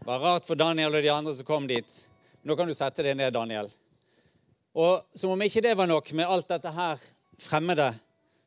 Det 0.09 0.17
var 0.17 0.31
rart 0.33 0.45
for 0.49 0.57
Daniel 0.57 0.95
og 0.97 1.03
de 1.05 1.09
andre 1.13 1.31
som 1.37 1.45
kom 1.45 1.67
dit. 1.69 1.97
Nå 2.41 2.55
kan 2.57 2.65
du 2.65 2.73
sette 2.73 3.03
deg 3.05 3.13
ned, 3.13 3.29
Daniel. 3.29 3.67
Og 4.73 5.03
som 5.13 5.35
om 5.35 5.43
ikke 5.45 5.61
det 5.61 5.75
var 5.77 5.85
nok 5.85 6.07
med 6.17 6.25
alt 6.25 6.47
dette 6.49 6.71
her 6.73 7.03
fremmede, 7.37 7.91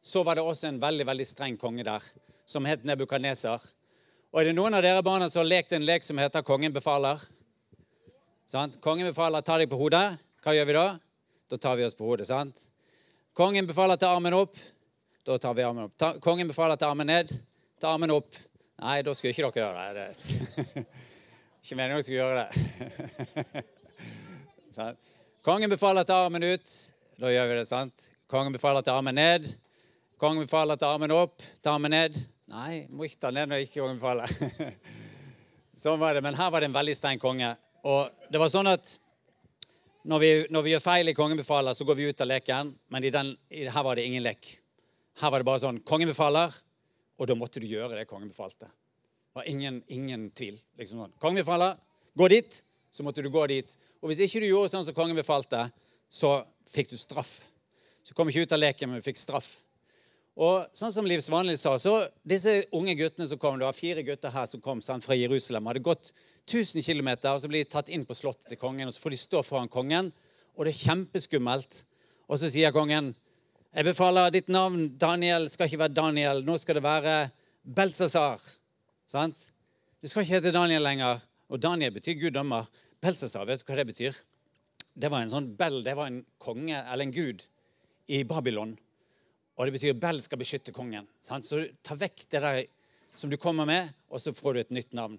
så 0.02 0.24
var 0.26 0.34
det 0.34 0.42
også 0.42 0.72
en 0.72 0.80
veldig 0.82 1.06
veldig 1.06 1.26
streng 1.30 1.58
konge 1.62 1.84
der, 1.86 2.02
som 2.50 2.66
het 2.66 2.82
Nebukadneser. 2.82 3.62
Og 4.32 4.40
er 4.40 4.48
det 4.48 4.56
noen 4.56 4.74
av 4.74 4.82
dere 4.82 5.04
barna 5.06 5.28
som 5.30 5.44
har 5.44 5.52
lekt 5.52 5.76
en 5.78 5.86
lek 5.86 6.02
som 6.02 6.18
heter 6.18 6.42
Kongen 6.42 6.74
befaler? 6.74 7.22
Sant? 8.50 8.80
Kongen 8.82 9.12
befaler 9.12 9.46
ta 9.46 9.60
deg 9.62 9.70
på 9.70 9.78
hodet. 9.84 10.18
Hva 10.42 10.56
gjør 10.58 10.66
vi 10.72 10.76
da? 10.80 10.84
Da 11.46 11.60
tar 11.62 11.78
vi 11.78 11.86
oss 11.86 11.94
på 11.94 12.10
hodet. 12.10 12.26
sant? 12.26 12.66
Kongen 13.38 13.70
befaler 13.70 14.02
ta 14.02 14.10
armen 14.16 14.34
opp. 14.34 14.58
Da 15.22 15.38
tar 15.38 15.54
vi 15.54 15.62
armen 15.62 15.86
opp. 15.86 15.94
Ta, 15.94 16.10
kongen 16.18 16.50
befaler 16.50 16.74
ta 16.74 16.90
armen 16.90 17.06
ned. 17.06 17.30
Ta 17.78 17.94
armen 17.94 18.18
opp. 18.18 18.34
Nei, 18.82 18.98
da 19.06 19.14
skulle 19.14 19.30
ikke 19.30 19.62
dere 19.62 19.62
gjøre 19.62 19.96
det. 20.02 20.86
Ikke 21.62 21.76
meningen 21.78 22.00
jeg 22.00 22.04
skulle 22.08 22.24
gjøre 22.24 22.42
det. 22.42 22.50
Kongen 25.46 25.70
befaler 25.70 26.02
ta 26.06 26.16
armen 26.24 26.42
ut. 26.42 26.72
Da 27.22 27.30
gjør 27.30 27.46
vi 27.52 27.58
det, 27.60 27.66
sant? 27.68 28.08
Kongen 28.30 28.54
befaler 28.54 28.82
ta 28.82 28.96
armen 28.98 29.14
ned. 29.14 29.46
Kongen 30.18 30.42
befaler 30.42 30.78
ta 30.80 30.90
armen 30.90 31.14
opp. 31.14 31.38
Ta 31.62 31.76
armen 31.76 31.94
ned. 31.94 32.18
Nei, 32.50 32.88
må 32.90 33.06
ikke 33.06 33.28
ta 33.28 33.30
ned 33.34 33.52
når 33.52 33.62
ikke 33.62 33.78
kongen 33.78 34.00
befaler. 34.02 34.26
sånn 35.84 36.02
var 36.02 36.18
det. 36.18 36.24
Men 36.26 36.34
her 36.38 36.50
var 36.50 36.58
det 36.64 36.72
en 36.72 36.76
veldig 36.80 36.98
streng 36.98 37.22
konge. 37.22 37.54
Og 37.86 38.26
det 38.26 38.42
var 38.42 38.50
sånn 38.50 38.70
at 38.72 38.96
når 40.02 40.18
vi, 40.18 40.34
når 40.50 40.66
vi 40.66 40.74
gjør 40.74 40.86
feil 40.88 41.14
i 41.14 41.14
kongen 41.14 41.38
befaler, 41.38 41.78
så 41.78 41.86
går 41.86 42.00
vi 42.00 42.10
ut 42.10 42.26
av 42.26 42.32
leken. 42.32 42.74
Men 42.90 43.06
den, 43.06 43.34
her 43.54 43.86
var 43.86 43.94
det 43.94 44.10
ingen 44.10 44.26
lek. 44.26 44.50
Her 45.22 45.30
var 45.30 45.38
det 45.38 45.46
bare 45.46 45.62
sånn 45.62 45.78
kongen 45.86 46.10
befaler, 46.10 46.50
og 47.22 47.30
da 47.30 47.38
måtte 47.38 47.62
du 47.62 47.70
gjøre 47.70 47.94
det 48.00 48.10
kongen 48.10 48.34
befalte. 48.34 48.66
Var 49.32 49.48
ingen, 49.48 49.82
ingen 49.88 50.30
tvil. 50.36 50.60
liksom 50.78 51.00
sånn. 51.00 51.14
Kongen 51.22 51.40
befaler, 51.40 51.78
gå 52.18 52.28
dit, 52.28 52.62
så 52.92 53.04
måtte 53.04 53.22
du 53.24 53.30
gå 53.32 53.46
dit. 53.48 53.76
Og 54.02 54.10
hvis 54.10 54.20
ikke 54.26 54.42
du 54.42 54.50
gjorde 54.50 54.72
sånn 54.74 54.84
som 54.84 54.96
kongen 54.96 55.16
befalte, 55.16 55.64
så 56.12 56.42
fikk 56.68 56.92
du 56.92 56.98
straff. 57.00 57.38
Så 58.04 58.16
kom 58.16 58.28
ikke 58.28 58.44
ut 58.44 58.52
av 58.52 58.60
leken, 58.60 58.90
men 58.90 59.00
du 59.00 59.06
fikk 59.06 59.20
straff. 59.20 59.54
Og 60.36 60.68
sånn 60.76 60.92
som 60.92 61.08
Livs 61.08 61.28
Vanlig 61.32 61.58
sa, 61.60 61.74
så 61.80 62.06
disse 62.24 62.62
unge 62.76 62.94
guttene 62.96 63.28
som 63.28 63.40
kom, 63.40 63.58
det 63.60 63.68
var 63.68 63.76
fire 63.76 64.04
gutter 64.04 64.32
her 64.32 64.46
som 64.48 64.62
kom 64.64 64.80
sant, 64.84 65.04
fra 65.04 65.16
Jerusalem, 65.16 65.68
hadde 65.68 65.84
gått 65.84 66.12
1000 66.48 66.84
km, 66.84 67.10
og 67.32 67.42
så 67.42 67.50
blir 67.50 67.64
de 67.64 67.72
tatt 67.72 67.90
inn 67.92 68.06
på 68.08 68.16
slottet 68.16 68.48
til 68.48 68.60
kongen, 68.60 68.88
og 68.88 68.96
så 68.96 69.04
får 69.04 69.14
de 69.14 69.20
stå 69.20 69.42
foran 69.44 69.72
kongen, 69.72 70.08
og 70.56 70.64
det 70.64 70.72
er 70.72 70.80
kjempeskummelt. 70.88 71.84
Og 72.28 72.40
så 72.40 72.48
sier 72.48 72.72
kongen, 72.72 73.14
'Jeg 73.72 73.84
befaler 73.84 74.30
ditt 74.30 74.48
navn, 74.48 74.98
Daniel, 74.98 75.48
skal 75.48 75.66
ikke 75.66 75.78
være 75.78 75.94
Daniel. 75.94 76.42
Nå 76.44 76.58
skal 76.58 76.74
det 76.74 76.82
være 76.82 77.30
Belsazar.' 77.64 78.61
Sant? 79.10 79.38
Du 80.02 80.08
skal 80.08 80.24
ikke 80.24 80.38
hete 80.38 80.52
Daniel 80.54 80.82
lenger. 80.82 81.22
Og 81.52 81.60
Daniel 81.62 81.92
betyr 81.94 82.18
Gud 82.20 82.34
dommer. 82.34 82.68
Vet 83.02 83.18
du 83.18 83.26
hva 83.66 83.76
det 83.76 83.88
betyr? 83.88 84.16
Det 84.94 85.08
var 85.10 85.24
en 85.24 85.32
sånn 85.32 85.48
Bell, 85.56 85.80
det 85.84 85.94
var 85.96 86.10
en 86.10 86.20
konge, 86.42 86.76
eller 86.76 87.06
en 87.06 87.14
gud, 87.14 87.46
i 88.12 88.22
Babylon. 88.28 88.74
Og 89.56 89.66
det 89.66 89.74
betyr 89.74 89.96
Bell 89.98 90.20
skal 90.20 90.40
beskytte 90.40 90.74
kongen. 90.74 91.08
Sant? 91.24 91.48
Så 91.48 91.64
ta 91.84 91.96
vekk 91.98 92.26
det 92.30 92.42
der 92.44 92.60
som 93.14 93.30
du 93.32 93.38
kommer 93.40 93.68
med, 93.68 93.92
og 94.08 94.20
så 94.20 94.32
får 94.36 94.54
du 94.54 94.60
et 94.62 94.74
nytt 94.76 94.92
navn. 94.96 95.18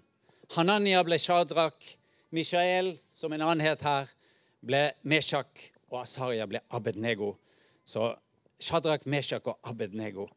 Hanania 0.55 1.03
ble 1.05 1.17
Shadrak. 1.21 1.77
Mishael, 2.33 2.95
som 3.13 3.33
en 3.33 3.43
annen 3.45 3.61
het 3.61 3.83
her, 3.85 4.09
ble 4.65 4.87
Meshach. 5.05 5.69
Og 5.93 5.99
Asaria 6.01 6.47
ble 6.49 6.63
Abednego. 6.73 7.35
Så 7.85 8.09
Shadrak, 8.61 9.05
Meshach 9.05 9.45
og 9.51 9.59
Abednego. 9.69 10.27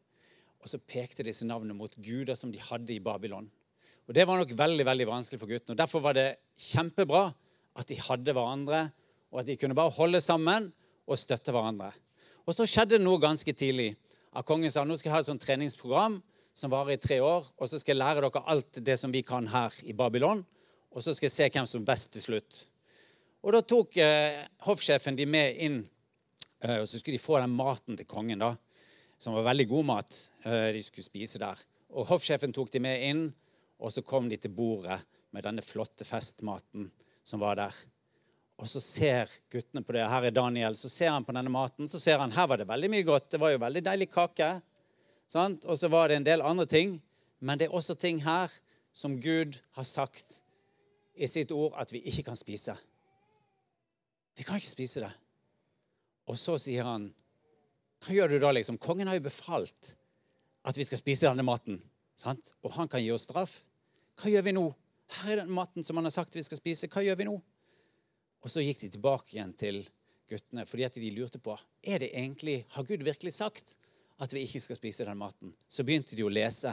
Og 0.63 0.71
så 0.71 0.81
pekte 0.83 1.25
disse 1.27 1.47
navnene 1.47 1.77
mot 1.77 1.93
guder 2.03 2.39
som 2.39 2.53
de 2.53 2.63
hadde 2.63 2.95
i 2.95 3.03
Babylon. 3.03 3.49
Og 4.07 4.15
Det 4.15 4.27
var 4.27 4.39
nok 4.39 4.53
veldig 4.55 4.87
veldig 4.87 5.07
vanskelig 5.07 5.41
for 5.41 5.51
guttene. 5.51 5.75
og 5.75 5.79
Derfor 5.79 6.01
var 6.01 6.15
det 6.15 6.37
kjempebra 6.59 7.35
at 7.77 7.89
de 7.89 7.99
hadde 8.01 8.33
hverandre, 8.33 8.91
og 9.33 9.41
at 9.41 9.47
de 9.47 9.57
kunne 9.57 9.75
bare 9.75 9.91
holde 9.91 10.21
sammen 10.21 10.73
og 11.07 11.19
støtte 11.19 11.53
hverandre. 11.53 11.93
Og 12.47 12.55
så 12.55 12.67
skjedde 12.67 12.97
det 12.97 13.05
noe 13.05 13.21
ganske 13.21 13.53
tidlig. 13.53 13.97
At 14.37 14.47
kongen 14.47 14.71
sa 14.71 14.85
nå 14.85 14.97
skal 14.97 15.11
jeg 15.11 15.17
ha 15.17 15.21
et 15.25 15.29
sånt 15.29 15.43
treningsprogram 15.43 16.21
som 16.57 16.73
varer 16.73 16.97
i 16.97 17.03
tre 17.03 17.19
år. 17.25 17.49
Og 17.59 17.69
så 17.69 17.81
skal 17.81 17.97
jeg 17.97 18.03
lære 18.03 18.23
dere 18.23 18.45
alt 18.47 18.81
det 18.87 18.97
som 19.01 19.13
vi 19.13 19.25
kan 19.27 19.49
her 19.51 19.75
i 19.85 19.93
Babylon. 19.97 20.45
Og 20.93 21.03
så 21.03 21.15
skal 21.15 21.29
jeg 21.29 21.37
se 21.37 21.51
hvem 21.53 21.69
som 21.69 21.85
best 21.85 22.15
til 22.15 22.23
slutt. 22.23 22.63
Og 23.45 23.53
da 23.55 23.61
tok 23.63 23.99
eh, 24.03 24.47
hoffsjefen 24.67 25.19
de 25.19 25.27
med 25.29 25.59
inn, 25.63 25.83
eh, 26.65 26.81
og 26.81 26.87
så 26.89 26.99
skulle 26.99 27.19
de 27.19 27.23
få 27.23 27.39
den 27.43 27.53
maten 27.55 27.99
til 27.99 28.09
kongen, 28.09 28.41
da, 28.43 28.55
som 29.19 29.35
var 29.37 29.47
veldig 29.49 29.69
god 29.71 29.89
mat. 29.93 30.21
Eh, 30.45 30.71
de 30.77 30.83
skulle 30.85 31.07
spise 31.07 31.41
der. 31.43 31.61
Og 31.97 32.09
hoffsjefen 32.11 32.55
tok 32.55 32.71
de 32.75 32.83
med 32.83 33.05
inn, 33.09 33.27
og 33.81 33.93
så 33.93 34.05
kom 34.05 34.29
de 34.29 34.39
til 34.41 34.55
bordet 34.57 34.99
med 35.35 35.45
denne 35.45 35.65
flotte 35.65 36.05
festmaten 36.09 36.91
som 37.27 37.43
var 37.43 37.59
der. 37.59 37.75
Og 38.57 38.69
så 38.71 38.81
ser 38.81 39.33
guttene 39.53 39.83
på 39.85 39.93
det. 39.93 40.07
Her 40.09 40.29
er 40.29 40.33
Daniel. 40.33 40.77
Så 40.77 40.89
ser 40.89 41.13
han 41.13 41.27
på 41.27 41.35
denne 41.37 41.53
maten. 41.53 41.89
Så 41.89 42.01
ser 42.01 42.23
han 42.23 42.33
her 42.33 42.47
var 42.49 42.61
det 42.61 42.69
veldig 42.69 42.89
mye 42.93 43.05
godt. 43.05 43.29
Det 43.35 43.41
var 43.41 43.53
jo 43.53 43.61
veldig 43.61 43.83
deilig 43.85 44.09
kake. 44.15 44.49
Og 45.37 45.77
så 45.77 45.91
var 45.93 46.09
det 46.09 46.17
en 46.17 46.29
del 46.29 46.45
andre 46.45 46.65
ting. 46.71 46.95
Men 47.45 47.61
det 47.61 47.69
er 47.69 47.77
også 47.77 47.99
ting 48.01 48.23
her 48.25 48.53
som 48.97 49.19
Gud 49.21 49.59
har 49.77 49.85
sagt 49.85 50.41
i 51.17 51.29
sitt 51.29 51.53
ord 51.53 51.77
at 51.77 51.93
vi 51.93 52.01
ikke 52.09 52.31
kan 52.31 52.39
spise. 52.39 52.73
Vi 54.37 54.45
kan 54.45 54.57
ikke 54.57 54.73
spise 54.73 55.05
det. 55.05 55.13
Og 56.33 56.41
så 56.41 56.57
sier 56.61 56.89
han 56.89 57.11
Hva 58.07 58.15
gjør 58.15 58.37
du 58.37 58.39
da, 58.39 58.53
liksom? 58.55 58.77
Kongen 58.79 59.09
har 59.11 59.17
jo 59.19 59.25
befalt 59.25 59.97
at 60.67 60.77
vi 60.79 60.85
skal 60.87 61.01
spise 61.01 61.27
denne 61.27 61.43
maten. 61.43 61.81
Sant? 62.15 62.53
Og 62.63 62.71
han 62.77 62.87
kan 62.91 63.03
gi 63.03 63.11
oss 63.11 63.27
straff. 63.27 63.65
Hva 64.21 64.31
gjør 64.31 64.45
vi 64.47 64.53
nå? 64.55 64.63
Her 65.25 65.33
er 65.33 65.41
den 65.43 65.55
maten 65.55 65.83
som 65.83 65.99
han 65.99 66.07
har 66.07 66.15
sagt 66.15 66.39
vi 66.39 66.45
skal 66.47 66.61
spise. 66.61 66.87
Hva 66.93 67.03
gjør 67.03 67.19
vi 67.19 67.27
nå? 67.27 67.35
Og 68.47 68.53
så 68.53 68.63
gikk 68.63 68.85
de 68.85 68.93
tilbake 68.95 69.35
igjen 69.35 69.57
til 69.59 69.81
guttene 70.31 70.63
fordi 70.71 70.87
at 70.87 71.01
de 71.03 71.11
lurte 71.17 71.43
på 71.43 71.57
er 71.83 72.05
det 72.05 72.13
egentlig, 72.13 72.61
har 72.75 72.87
Gud 72.87 73.03
virkelig 73.07 73.35
sagt 73.41 73.75
at 74.23 74.33
vi 74.33 74.45
ikke 74.47 74.63
skal 74.63 74.79
spise 74.79 75.07
den 75.07 75.19
maten. 75.19 75.51
Så 75.67 75.83
begynte 75.83 76.15
de 76.15 76.25
å 76.27 76.31
lese 76.31 76.73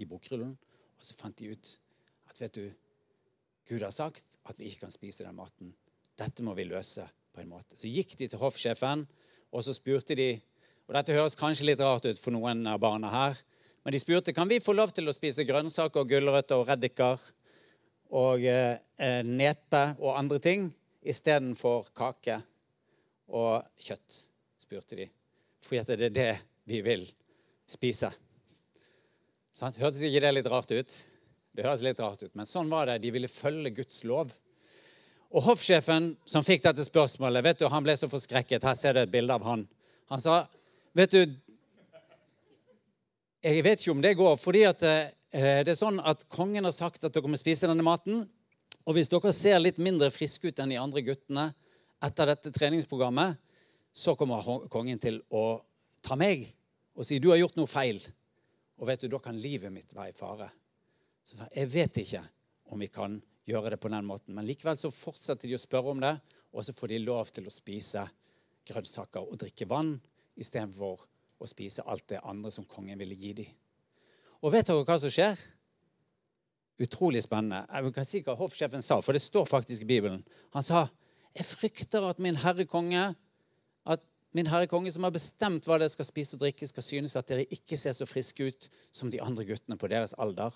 i 0.00 0.08
bokrullen, 0.08 0.56
og 0.96 1.04
så 1.04 1.16
fant 1.18 1.36
de 1.38 1.52
ut 1.52 1.74
at 2.32 2.40
vet 2.40 2.56
du, 2.56 2.66
Gud 3.68 3.84
har 3.84 3.92
sagt 3.92 4.40
at 4.48 4.56
vi 4.56 4.68
ikke 4.68 4.86
kan 4.86 4.96
spise 4.96 5.28
den 5.28 5.36
maten. 5.36 5.74
Dette 6.18 6.44
må 6.44 6.56
vi 6.56 6.66
løse 6.68 7.04
på 7.36 7.42
en 7.44 7.52
måte. 7.52 7.76
Så 7.76 7.90
gikk 7.90 8.16
de 8.18 8.30
til 8.32 8.40
hoffsjefen, 8.40 9.04
og 9.52 9.64
så 9.64 9.74
spurte 9.76 10.16
de 10.18 10.32
og 10.88 10.94
Dette 10.96 11.12
høres 11.12 11.36
kanskje 11.36 11.66
litt 11.68 11.82
rart 11.84 12.06
ut 12.08 12.16
for 12.16 12.32
noen 12.32 12.62
av 12.64 12.78
barna 12.80 13.10
her, 13.12 13.34
men 13.84 13.92
de 13.92 14.00
spurte 14.00 14.32
kan 14.32 14.48
vi 14.48 14.56
få 14.60 14.72
lov 14.72 14.94
til 14.96 15.08
å 15.08 15.12
spise 15.12 15.44
grønnsaker, 15.44 16.06
gulrøtter 16.08 16.62
og 16.62 16.70
reddiker 16.70 17.20
og 18.16 18.46
eh, 18.48 19.20
nepe 19.24 19.82
og 20.00 20.16
andre 20.16 20.40
ting 20.40 20.64
istedenfor 21.04 21.90
kake 21.96 22.38
og 23.36 23.68
kjøtt, 23.84 24.16
spurte 24.64 24.96
de. 24.96 25.10
Fordi 25.60 25.84
det 25.84 26.08
er 26.08 26.16
det 26.16 26.32
vi 26.72 26.80
vil 26.84 27.04
spise. 27.68 28.08
Sant? 29.52 29.76
Hørtes 29.76 30.06
ikke 30.08 30.24
det 30.24 30.34
litt 30.38 30.48
rart 30.48 30.72
ut? 30.72 30.96
Det 31.52 31.66
høres 31.66 31.84
litt 31.84 32.00
rart 32.00 32.24
ut, 32.24 32.32
men 32.38 32.48
sånn 32.48 32.70
var 32.72 32.88
det. 32.88 33.00
De 33.04 33.12
ville 33.12 33.28
følge 33.28 33.74
Guds 33.76 34.04
lov. 34.08 34.32
Og 35.28 35.44
Hoffsjefen 35.44 36.14
som 36.28 36.44
fikk 36.44 36.62
dette 36.64 36.84
spørsmålet, 36.86 37.44
vet 37.44 37.60
du, 37.60 37.66
han 37.68 37.84
ble 37.84 37.94
så 37.98 38.08
forskrekket. 38.08 38.64
Her 38.64 38.76
ser 38.78 38.96
du 38.96 39.02
et 39.02 39.12
bilde 39.12 39.34
av 39.34 39.44
han. 39.44 39.66
Han 40.08 40.20
sa, 40.20 40.46
'Vet 40.94 41.10
du 41.10 41.36
Jeg 43.42 43.62
vet 43.62 43.80
ikke 43.80 43.92
om 43.92 44.02
det 44.02 44.16
går, 44.16 44.36
fordi 44.36 44.62
at 44.66 44.82
eh, 44.82 45.62
det 45.62 45.68
er 45.68 45.74
sånn 45.74 46.00
at 46.00 46.28
kongen 46.28 46.64
har 46.64 46.72
sagt 46.72 47.04
at 47.04 47.14
dere 47.14 47.28
må 47.28 47.36
spise 47.36 47.68
denne 47.68 47.84
maten. 47.86 48.28
Og 48.84 48.94
hvis 48.94 49.08
dere 49.08 49.32
ser 49.32 49.60
litt 49.60 49.78
mindre 49.78 50.10
friske 50.10 50.48
ut 50.48 50.58
enn 50.58 50.68
de 50.68 50.76
andre 50.76 51.02
guttene 51.06 51.54
etter 52.02 52.26
dette 52.26 52.50
treningsprogrammet, 52.50 53.38
så 53.92 54.16
kommer 54.16 54.42
kongen 54.68 54.98
til 54.98 55.22
å 55.30 55.62
ta 56.02 56.16
meg 56.16 56.48
og 56.98 57.06
si 57.06 57.20
du 57.22 57.30
har 57.30 57.38
gjort 57.38 57.56
noe 57.56 57.70
feil. 57.70 58.00
Og 58.80 58.88
vet 58.88 59.00
du, 59.00 59.08
da 59.08 59.20
kan 59.22 59.38
livet 59.38 59.70
mitt 59.70 59.94
være 59.94 60.10
i 60.10 60.18
fare. 60.18 60.50
Så 61.22 61.38
jeg 61.54 61.70
vet 61.70 61.96
ikke 62.02 62.24
om 62.72 62.82
vi 62.82 62.88
kan 62.90 63.20
gjøre 63.48 63.74
det 63.74 63.80
på 63.82 63.90
den 63.92 64.06
måten. 64.06 64.34
Men 64.36 64.46
likevel 64.46 64.78
så 64.78 64.90
fortsetter 64.92 65.48
de 65.48 65.56
å 65.56 65.62
spørre 65.62 65.94
om 65.94 66.02
det, 66.02 66.14
og 66.52 66.64
så 66.64 66.74
får 66.76 66.92
de 66.92 67.02
lov 67.02 67.30
til 67.32 67.48
å 67.48 67.52
spise 67.52 68.04
grønnsaker 68.68 69.24
og 69.24 69.38
drikke 69.40 69.68
vann 69.68 69.94
istedenfor 70.38 71.04
å 71.38 71.48
spise 71.48 71.84
alt 71.88 72.08
det 72.12 72.22
andre 72.26 72.52
som 72.52 72.66
kongen 72.68 72.98
ville 73.00 73.16
gi 73.18 73.34
dem. 73.40 73.54
Og 74.42 74.52
vet 74.54 74.68
dere 74.68 74.84
hva 74.86 74.98
som 75.00 75.12
skjer? 75.12 75.38
Utrolig 76.78 77.24
spennende. 77.24 77.64
Jeg 77.66 77.94
kan 77.94 78.06
si 78.06 78.22
hva 78.22 78.36
hoffsjefen 78.38 78.84
sa, 78.84 79.00
for 79.02 79.16
det 79.16 79.22
står 79.24 79.48
faktisk 79.50 79.82
i 79.82 79.90
Bibelen. 79.96 80.22
Han 80.54 80.62
sa, 80.62 80.88
'Jeg 81.34 81.46
frykter 81.46 82.08
at 82.08 82.18
min 82.18 82.36
herre 82.36 82.64
konge 82.64 83.14
at 83.86 84.00
min 84.32 84.46
herre 84.46 84.66
konge, 84.66 84.90
som 84.92 85.02
har 85.02 85.10
bestemt 85.10 85.64
hva 85.64 85.78
dere 85.78 85.88
skal 85.88 86.04
spise 86.04 86.36
og 86.36 86.40
drikke, 86.40 86.66
skal 86.68 86.82
synes 86.82 87.16
at 87.16 87.28
dere 87.28 87.46
ikke 87.50 87.76
ser 87.76 87.92
så 87.92 88.06
friske 88.06 88.44
ut 88.44 88.68
som 88.92 89.10
de 89.10 89.20
andre 89.20 89.44
guttene 89.44 89.78
på 89.78 89.88
deres 89.88 90.14
alder. 90.18 90.50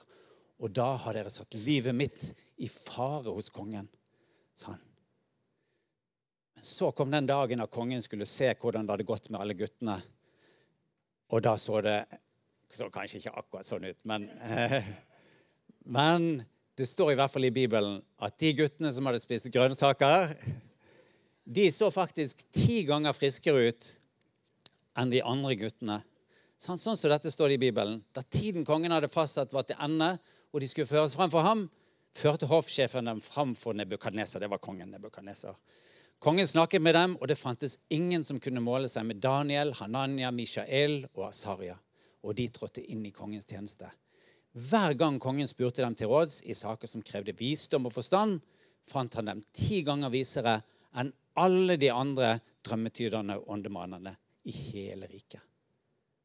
Og 0.62 0.70
da 0.70 0.92
har 1.04 1.16
dere 1.16 1.30
satt 1.32 1.56
livet 1.58 1.94
mitt 1.96 2.20
i 2.62 2.68
fare 2.70 3.34
hos 3.34 3.50
kongen, 3.50 3.88
sa 4.54 4.70
han. 4.72 4.82
Men 6.54 6.66
så 6.68 6.92
kom 6.94 7.10
den 7.10 7.26
dagen 7.26 7.58
da 7.58 7.66
kongen 7.66 8.02
skulle 8.04 8.28
se 8.28 8.52
hvordan 8.54 8.86
det 8.86 8.94
hadde 8.94 9.08
gått 9.08 9.30
med 9.32 9.40
alle 9.42 9.56
guttene. 9.58 9.96
Og 11.32 11.42
da 11.42 11.56
så 11.58 11.80
det 11.82 11.98
så 12.72 12.86
kanskje 12.92 13.18
ikke 13.18 13.34
akkurat 13.36 13.68
sånn 13.68 13.84
ut, 13.84 13.98
men, 14.08 14.30
eh, 14.40 14.78
men 15.96 16.44
det 16.78 16.86
står 16.88 17.12
i 17.12 17.16
hvert 17.18 17.32
fall 17.32 17.44
i 17.44 17.52
Bibelen 17.52 17.98
at 18.22 18.38
de 18.40 18.54
guttene 18.56 18.92
som 18.94 19.04
hadde 19.08 19.20
spist 19.20 19.50
grønnsaker, 19.52 20.32
de 21.44 21.66
så 21.74 21.90
faktisk 21.92 22.46
ti 22.54 22.80
ganger 22.88 23.12
friskere 23.16 23.66
ut 23.68 23.88
enn 24.96 25.12
de 25.12 25.20
andre 25.26 25.58
guttene. 25.58 25.98
Sånn, 26.62 26.78
sånn 26.78 26.94
som 26.94 27.10
dette 27.10 27.30
står 27.32 27.50
det 27.50 27.56
i 27.58 27.64
Bibelen. 27.64 27.96
Da 28.14 28.22
tiden 28.22 28.62
kongen 28.62 28.92
hadde 28.94 29.08
fastsatt, 29.10 29.50
var 29.50 29.64
til 29.66 29.80
ende, 29.82 30.12
og 30.54 30.62
de 30.62 30.68
skulle 30.70 30.86
føres 30.86 31.16
fram 31.18 31.32
for 31.32 31.42
ham, 31.42 31.64
førte 32.14 32.46
hoffsjefen 32.46 33.08
dem 33.10 33.22
fram 33.24 33.56
for 33.58 33.74
Nebukadneser. 33.74 34.44
Det 34.44 34.50
var 34.52 34.62
kongen 34.62 34.92
Nebukadneser. 34.94 35.56
Kongen 36.22 36.46
snakket 36.46 36.84
med 36.84 36.94
dem, 36.94 37.16
og 37.18 37.26
det 37.26 37.40
fantes 37.40 37.80
ingen 37.90 38.22
som 38.22 38.38
kunne 38.38 38.62
måle 38.62 38.86
seg 38.86 39.08
med 39.08 39.18
Daniel, 39.24 39.74
Hananya, 39.80 40.30
Mishael 40.30 41.00
og 41.16 41.32
Asaria. 41.32 41.74
Og 42.22 42.38
de 42.38 42.46
trådte 42.54 42.86
inn 42.94 43.02
i 43.08 43.14
kongens 43.16 43.50
tjeneste. 43.50 43.90
Hver 44.54 44.94
gang 45.00 45.18
kongen 45.18 45.50
spurte 45.50 45.82
dem 45.82 45.98
til 45.98 46.14
råds 46.14 46.44
i 46.46 46.54
saker 46.54 46.86
som 46.86 47.02
krevde 47.02 47.34
visdom 47.42 47.90
og 47.90 47.96
forstand, 47.96 48.38
fant 48.86 49.18
han 49.18 49.32
dem 49.32 49.42
ti 49.50 49.82
ganger 49.82 50.14
visere 50.14 50.60
enn 50.94 51.10
alle 51.42 51.74
de 51.80 51.90
andre 51.90 52.36
drømmetyderne 52.62 53.40
og 53.40 53.56
åndemanene 53.56 54.14
i 54.46 54.54
hele 54.70 55.10
riket. 55.10 55.42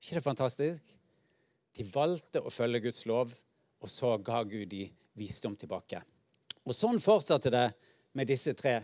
Ikke 0.07 0.21
det 0.21 0.23
fantastisk? 0.23 0.91
De 1.75 1.85
valgte 1.91 2.39
å 2.39 2.51
følge 2.53 2.85
Guds 2.87 3.03
lov, 3.09 3.33
og 3.83 3.91
så 3.91 4.13
ga 4.23 4.39
Gud 4.47 4.69
de 4.71 4.85
visdom 5.19 5.57
tilbake. 5.59 5.99
Og 6.63 6.75
Sånn 6.75 6.99
fortsatte 6.99 7.51
det 7.51 7.65
med 8.17 8.29
disse 8.31 8.53
tre 8.57 8.79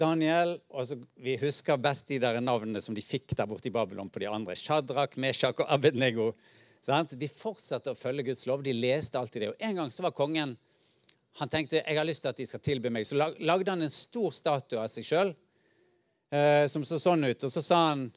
Daniel 0.00 0.54
altså, 0.72 0.96
Vi 1.20 1.34
husker 1.40 1.80
best 1.80 2.08
de 2.08 2.18
der 2.22 2.38
navnene 2.40 2.80
som 2.80 2.96
de 2.96 3.04
fikk 3.04 3.34
der 3.36 3.48
borte 3.48 3.68
i 3.68 3.74
Babylon 3.74 4.08
på 4.10 4.22
de 4.22 4.30
andre. 4.30 4.56
Shadrach, 4.56 5.16
Meshach 5.20 5.60
og 5.60 5.68
Abednego. 5.68 6.30
Sant? 6.82 7.12
De 7.20 7.28
fortsatte 7.28 7.92
å 7.92 7.98
følge 7.98 8.30
Guds 8.30 8.46
lov. 8.48 8.64
De 8.64 8.72
leste 8.72 9.20
alltid 9.20 9.44
det. 9.44 9.50
Og 9.52 9.66
En 9.68 9.76
gang 9.82 9.92
så 9.92 10.06
var 10.06 10.16
kongen 10.16 10.56
han 11.38 11.48
tenkte 11.52 11.78
jeg 11.78 11.96
har 11.96 12.08
lyst 12.08 12.24
til 12.24 12.32
at 12.32 12.40
de 12.40 12.46
skal 12.48 12.62
tilby 12.64 12.90
meg. 12.90 13.06
Så 13.06 13.14
lagde 13.20 13.70
han 13.70 13.84
en 13.84 13.92
stor 13.92 14.32
statue 14.34 14.80
av 14.80 14.88
seg 14.90 15.06
sjøl 15.06 15.34
eh, 16.32 16.64
som 16.68 16.84
så 16.84 16.98
sånn 16.98 17.28
ut. 17.28 17.44
Og 17.46 17.52
så 17.52 17.62
sa 17.62 17.82
han 17.90 18.08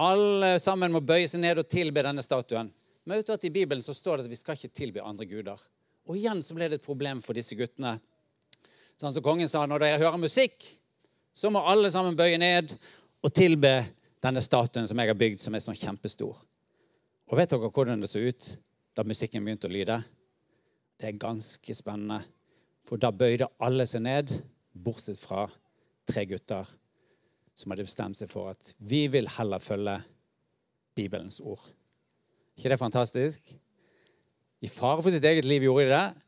alle 0.00 0.56
sammen 0.62 0.92
må 0.92 1.02
bøye 1.04 1.28
seg 1.28 1.42
ned 1.42 1.60
og 1.60 1.68
tilbe 1.68 2.04
denne 2.04 2.24
statuen. 2.24 2.70
Men 3.04 3.18
vet 3.18 3.28
du 3.28 3.34
at 3.34 3.44
i 3.44 3.52
Bibelen 3.52 3.82
så 3.84 3.94
står 3.94 4.18
det 4.18 4.26
at 4.26 4.32
vi 4.32 4.38
skal 4.38 4.56
ikke 4.56 4.72
tilby 4.72 5.02
andre 5.02 5.26
guder. 5.28 5.60
Og 6.08 6.16
igjen 6.18 6.42
så 6.42 6.54
ble 6.56 6.68
det 6.70 6.80
et 6.80 6.86
problem 6.86 7.20
for 7.22 7.36
disse 7.36 7.56
guttene. 7.58 7.96
Sånn 8.98 9.14
som 9.14 9.24
kongen 9.24 9.50
sa, 9.50 9.64
når 9.66 9.82
dere 9.82 10.00
hører 10.02 10.20
musikk, 10.22 10.64
så 11.34 11.50
må 11.50 11.62
alle 11.66 11.90
sammen 11.92 12.16
bøye 12.16 12.38
ned 12.40 12.74
og 13.22 13.32
tilbe 13.34 13.72
denne 14.22 14.42
statuen 14.44 14.86
som 14.88 14.98
jeg 15.00 15.10
har 15.10 15.18
bygd, 15.18 15.40
som 15.42 15.54
er 15.54 15.64
sånn 15.64 15.78
kjempestor. 15.78 16.36
Og 17.30 17.38
vet 17.38 17.50
dere 17.52 17.70
hvordan 17.72 18.02
det 18.02 18.10
så 18.12 18.22
ut 18.22 18.52
da 18.96 19.04
musikken 19.08 19.44
begynte 19.44 19.70
å 19.70 19.72
lyde? 19.72 19.98
Det 21.00 21.08
er 21.08 21.20
ganske 21.20 21.74
spennende. 21.74 22.20
For 22.86 23.00
da 23.00 23.10
bøyde 23.14 23.50
alle 23.62 23.86
seg 23.88 24.04
ned, 24.04 24.30
bortsett 24.72 25.20
fra 25.20 25.46
tre 26.08 26.24
gutter 26.28 26.68
som 27.54 27.72
hadde 27.72 27.86
bestemt 27.86 28.18
seg 28.18 28.30
for 28.30 28.52
at 28.54 28.72
vi 28.78 29.06
vil 29.12 29.28
heller 29.36 29.62
følge 29.62 29.98
Bibelens 30.96 31.40
ord. 31.40 31.62
ikke 32.56 32.68
det 32.68 32.78
fantastisk? 32.78 33.54
I 34.62 34.68
fare 34.68 35.02
for 35.02 35.10
sitt 35.10 35.24
eget 35.24 35.48
liv 35.48 35.64
gjorde 35.66 35.88
de 35.88 35.94
det, 35.94 36.22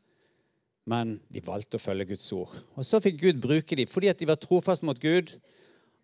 men 0.91 1.15
de 1.31 1.41
valgte 1.45 1.79
å 1.79 1.81
følge 1.81 2.09
Guds 2.11 2.27
ord. 2.35 2.51
Og 2.75 2.85
Så 2.85 2.99
fikk 3.01 3.21
Gud 3.21 3.41
bruke 3.41 3.77
dem 3.77 3.89
fordi 3.89 4.09
at 4.11 4.19
de 4.19 4.27
var 4.29 4.41
trofast 4.41 4.83
mot 4.83 4.99
Gud. 4.99 5.31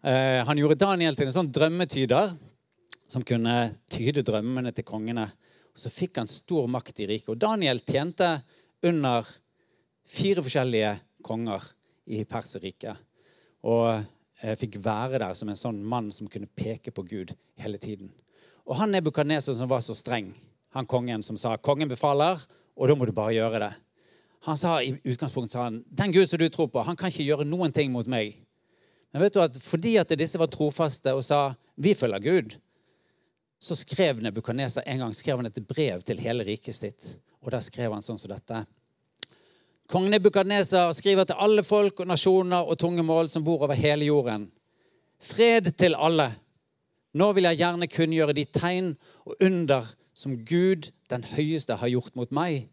Eh, 0.04 0.42
han 0.46 0.58
gjorde 0.58 0.80
Daniel 0.82 1.18
til 1.18 1.28
en 1.28 1.36
sånn 1.36 1.52
drømmetyder 1.54 2.34
som 3.12 3.26
kunne 3.28 3.76
tyde 3.92 4.24
drømmene 4.26 4.72
til 4.74 4.88
kongene. 4.88 5.28
Og 5.74 5.78
Så 5.84 5.92
fikk 5.94 6.18
han 6.18 6.28
stor 6.28 6.68
makt 6.72 7.04
i 7.04 7.10
riket. 7.12 7.30
Og 7.30 7.42
Daniel 7.42 7.84
tjente 7.84 8.42
under 8.84 9.28
fire 10.08 10.42
forskjellige 10.42 10.96
konger 11.22 11.68
i 12.12 12.24
Perserriket. 12.26 12.98
Og 13.68 14.02
fikk 14.58 14.80
være 14.82 15.20
der 15.22 15.36
som 15.38 15.50
en 15.52 15.60
sånn 15.60 15.84
mann 15.86 16.10
som 16.14 16.30
kunne 16.32 16.50
peke 16.58 16.94
på 16.94 17.04
Gud 17.08 17.36
hele 17.62 17.78
tiden. 17.82 18.10
Og 18.66 18.78
han 18.80 18.94
Nebukadneser 18.94 19.54
som 19.58 19.70
var 19.70 19.84
så 19.86 19.96
streng, 19.98 20.32
han 20.74 20.88
kongen 20.88 21.24
som 21.24 21.38
sa 21.38 21.58
'kongen 21.58 21.90
befaler', 21.90 22.42
og 22.78 22.88
da 22.88 22.96
må 22.96 23.06
du 23.06 23.12
bare 23.12 23.34
gjøre 23.34 23.60
det. 23.60 23.74
Han 24.42 24.58
sa 24.58 24.82
i 24.82 24.94
utgangspunktet 25.06 25.52
sa 25.52 25.64
han, 25.64 25.84
den 25.92 26.12
Gud 26.12 26.30
som 26.30 26.40
du 26.40 26.50
tror 26.50 26.68
på, 26.68 26.82
han 26.82 26.96
kan 26.96 27.12
ikke 27.12 27.28
gjøre 27.28 27.46
noen 27.46 27.72
ting 27.72 27.92
mot 27.92 28.08
meg. 28.08 28.40
Men 29.14 29.22
vet 29.22 29.34
du 29.34 29.42
at 29.44 29.58
fordi 29.62 29.98
at 29.98 30.14
disse 30.18 30.40
var 30.40 30.48
trofaste 30.48 31.14
og 31.14 31.24
sa 31.24 31.54
vi 31.76 31.94
følger 31.94 32.20
Gud, 32.20 32.58
så 33.62 33.76
skrev 33.78 34.22
Nebukadneser 34.24 34.82
en 34.88 35.04
gang 35.04 35.14
skrev 35.14 35.38
han 35.38 35.46
et 35.46 35.68
brev 35.68 36.02
til 36.02 36.18
hele 36.18 36.44
riket 36.44 36.76
sitt. 36.76 37.18
Og 37.42 37.52
der 37.52 37.62
skrev 37.62 37.94
han 37.94 38.02
sånn 38.02 38.18
som 38.18 38.32
dette. 38.32 38.64
Kong 39.92 40.06
Nebukadneser 40.08 40.94
skriver 40.96 41.26
til 41.28 41.36
alle 41.44 41.66
folk 41.68 41.98
og 42.00 42.08
nasjoner 42.08 42.64
og 42.64 42.78
tungemål 42.80 43.28
som 43.28 43.44
bor 43.44 43.66
over 43.66 43.76
hele 43.76 44.06
jorden. 44.08 44.46
Fred 45.20 45.68
til 45.76 45.98
alle. 46.00 46.30
Nå 47.20 47.28
vil 47.36 47.50
jeg 47.50 47.60
gjerne 47.60 47.90
kunngjøre 47.92 48.36
de 48.38 48.46
tegn 48.56 48.94
og 49.28 49.36
under 49.44 49.90
som 50.16 50.38
Gud 50.48 50.94
den 51.12 51.28
høyeste 51.34 51.76
har 51.76 51.92
gjort 51.92 52.16
mot 52.16 52.32
meg. 52.32 52.70